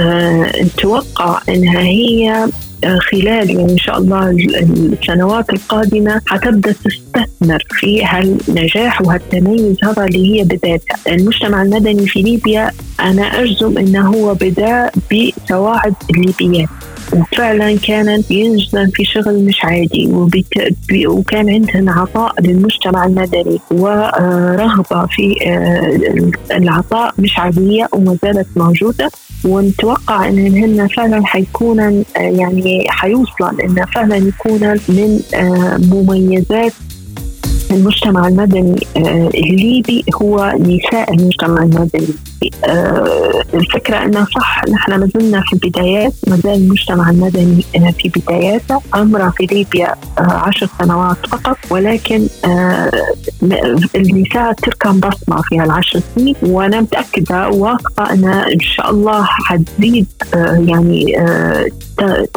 ونتوقع 0.01 1.39
أنها 1.49 1.81
هي 1.81 2.47
آه، 2.83 2.99
خلال 3.11 3.49
يعني 3.49 3.71
إن 3.71 3.77
شاء 3.77 3.97
الله 3.97 4.29
السنوات 4.29 5.49
القادمة 5.49 6.21
حتبدأ 6.25 6.71
تستثمر 6.71 7.63
في 7.69 8.05
هالنجاح 8.05 9.01
وهالتميز 9.01 9.77
هذا 9.83 10.05
اللي 10.05 10.39
هي 10.39 10.43
بدايتها، 10.43 10.97
المجتمع 11.07 11.61
المدني 11.61 12.07
في 12.07 12.21
ليبيا 12.21 12.71
أنا 12.99 13.41
أجزم 13.41 13.77
إنه 13.77 14.07
هو 14.07 14.33
بدا 14.33 14.91
بسواعد 15.11 15.93
الليبيات 16.09 16.69
وفعلا 17.15 17.77
كانت 17.77 18.31
ينجزن 18.31 18.89
في 18.89 19.05
شغل 19.05 19.45
مش 19.45 19.65
عادي 19.65 20.09
وكان 21.07 21.49
عندهن 21.49 21.89
عطاء 21.89 22.41
للمجتمع 22.41 23.05
المدني 23.05 23.59
ورغبة 23.71 25.05
في 25.05 25.35
آه، 25.47 26.57
العطاء 26.57 27.13
مش 27.19 27.37
عادية 27.37 27.87
وما 27.93 28.17
زالت 28.23 28.47
موجودة. 28.55 29.11
ونتوقع 29.45 30.27
إن 30.27 30.57
هن 30.57 30.87
فعلا 30.87 31.25
حيكون 31.25 31.79
آه، 31.79 32.03
يعني 32.17 32.85
حيوصل 32.89 33.61
إن 33.61 33.85
فعلا 33.85 34.15
يكون 34.15 34.61
من 34.89 35.19
آه، 35.33 35.77
مميزات 35.77 36.73
المجتمع 37.71 38.27
المدني 38.27 38.87
الليبي 39.35 40.05
هو 40.15 40.53
نساء 40.59 41.13
المجتمع 41.13 41.63
المدني. 41.63 42.07
الفكرة 43.53 44.05
أنه 44.05 44.25
صح 44.25 44.61
نحن 44.69 44.91
ما 44.99 45.09
زلنا 45.15 45.41
في 45.41 45.53
البدايات 45.53 46.13
ما 46.27 46.35
زال 46.35 46.53
المجتمع 46.53 47.09
المدني 47.09 47.65
آه، 47.75 47.93
في 47.99 48.11
بداياته. 48.15 48.81
عمره 48.93 49.33
في 49.37 49.45
ليبيا 49.45 49.95
آه، 50.19 50.21
عشر 50.21 50.69
سنوات 50.79 51.17
فقط 51.27 51.57
ولكن 51.69 52.27
النساء 53.95 54.53
تركن 54.53 54.99
بصمة 54.99 55.41
في 55.41 55.59
هالعشر 55.59 56.01
سنين 56.15 56.35
وأنا 56.41 56.81
متأكدة 56.81 57.49
واثقة 57.49 58.13
أن 58.13 58.25
إن 58.25 58.59
شاء 58.59 58.89
الله 58.89 59.23
حتزيد 59.23 60.07
يعني 60.67 61.17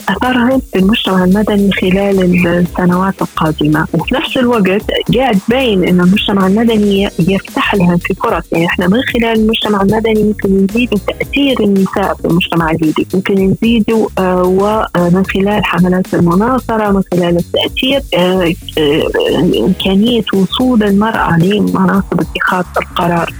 أثرها 0.09 0.61
في 0.73 0.79
المجتمع 0.79 1.25
المدني 1.25 1.73
خلال 1.73 2.47
السنوات 2.47 3.23
القادمة. 3.23 3.87
وفي 3.93 4.15
نفس 4.15 4.37
الوقت 4.37 4.83
قاعد 5.17 5.39
باين 5.49 5.89
أن 5.89 6.01
المجتمع 6.01 6.47
المدني 6.47 7.09
يفتح 7.19 7.75
لها 7.75 7.97
في 7.97 8.15
فرص 8.15 8.45
يعني 8.53 8.67
إحنا 8.67 8.89
من 8.89 9.03
خلال 9.03 9.41
المجتمع 9.41 9.83
المدني 9.83 9.96
ممكن 10.05 10.67
نزيد 10.71 10.89
تأثير 10.89 11.61
النساء 11.61 12.15
في 12.15 12.25
المجتمع 12.25 12.71
الليبي 12.71 13.07
ممكن 13.15 13.35
نزيد 13.35 13.85
آه، 14.19 14.43
ومن 14.43 15.27
خلال 15.27 15.65
حملات 15.65 16.15
المناصرة 16.15 16.91
من 16.91 17.03
خلال 17.13 17.37
التأثير 17.37 18.03
آه، 18.15 18.53
آه، 18.79 19.67
إمكانية 19.67 20.25
وصول 20.35 20.83
المرأة 20.83 21.39
لمناصب 21.39 22.21
اتخاذ 22.21 22.65
القرار. 22.77 23.33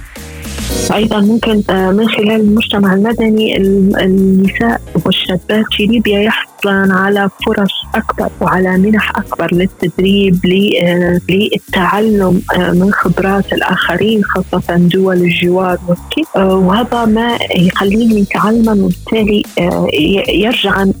أيضا 0.93 1.19
ممكن 1.19 1.63
من 1.69 2.09
خلال 2.09 2.41
المجتمع 2.41 2.93
المدني 2.93 3.57
النساء 4.03 4.81
والشابات 5.05 5.65
في 5.71 5.85
ليبيا 5.85 6.19
يحصلن 6.19 6.91
على 6.91 7.29
فرص 7.45 7.71
أكبر 7.95 8.29
وعلى 8.41 8.77
منح 8.77 9.17
أكبر 9.17 9.53
للتدريب 9.53 10.45
للتعلم 11.29 12.41
آه، 12.55 12.71
من 12.71 12.93
خبرات 12.93 13.53
الآخرين 13.53 14.23
خاصة 14.23 14.75
دول 14.77 15.17
الجوار 15.17 15.77
آه، 16.35 16.55
وهذا 16.55 17.05
ما 17.05 17.37
يخليهم 17.55 18.17
يتعلمن 18.17 18.81
وبالتالي 18.81 19.43
آه، 19.59 19.87
يرجعن 20.29 20.93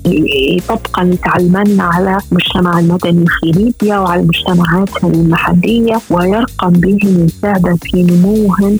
طبقا 0.67 1.03
يتعلمن 1.03 1.81
على 1.81 2.17
المجتمع 2.31 2.79
المدني 2.79 3.25
في 3.25 3.51
ليبيا 3.51 3.97
وعلى 3.97 4.21
المجتمعات 4.21 5.03
المحلية 5.03 5.99
ويرقم 6.09 6.69
بهم 6.69 7.25
يساعد 7.25 7.77
في 7.83 8.03
نموهن 8.03 8.77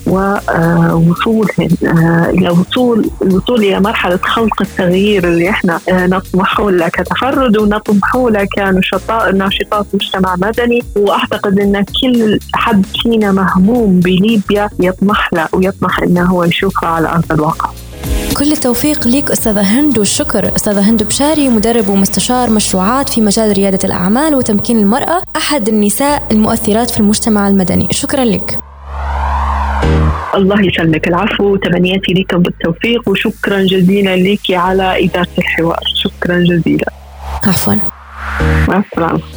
ووصولهن 0.93 1.67
إلى 2.30 2.50
وصول 2.50 3.10
الوصول 3.21 3.63
إلى 3.63 3.80
مرحلة 3.80 4.19
خلق 4.23 4.62
التغيير 4.62 5.28
اللي 5.28 5.50
إحنا 5.50 5.80
نطمح 5.89 6.60
له 6.60 6.88
كتفرد 6.88 7.58
ونطمح 7.58 8.15
له 8.15 8.47
كنشطاء 8.56 9.32
ناشطات 9.32 9.86
مجتمع 9.93 10.36
مدني. 10.36 10.82
وأعتقد 10.95 11.60
إن 11.60 11.86
كل 12.02 12.39
حد 12.54 12.86
فينا 12.86 13.32
مهموم 13.32 14.00
بليبيا 14.00 14.69
يطمح 14.80 15.34
له 15.34 15.47
ويطمح 15.54 16.00
إنه 16.00 16.26
هو 16.26 16.43
يشوفها 16.43 16.89
على 16.89 17.10
أرض 17.10 17.32
الواقع. 17.32 17.69
كل 18.38 18.52
التوفيق 18.52 19.08
لك 19.08 19.32
أستاذة 19.32 19.62
هند 19.62 20.00
والشكر 20.00 20.56
أستاذة 20.56 20.89
هند 20.89 21.04
بشاري 21.04 21.50
مدرب 21.50 21.89
ومستشار 21.89 22.50
مشروعات 22.50 23.10
في 23.10 23.21
مجال 23.21 23.58
ريادة 23.58 23.80
الأعمال 23.84 24.36
وتمكين 24.36 24.80
المرأة 24.80 25.21
أحد 25.36 25.67
النساء 25.67 26.23
المؤثرات 26.32 26.89
في 26.89 27.00
المجتمع 27.00 27.47
المدني. 27.47 27.88
شكرا 27.91 28.23
لك. 28.23 28.60
الله 30.35 30.61
يسلمك. 30.61 31.07
العفو. 31.07 31.55
تمنياتي 31.55 32.13
لكم 32.13 32.37
بالتوفيق 32.37 33.09
وشكرا 33.09 33.63
جزيلا 33.63 34.15
لك 34.15 34.51
على 34.51 35.05
إدارة 35.05 35.27
الحوار. 35.37 35.79
شكرا 35.95 36.39
جزيلا. 36.39 36.91
عفوا. 37.47 37.75
مع 38.67 38.83
السلامة. 38.91 39.37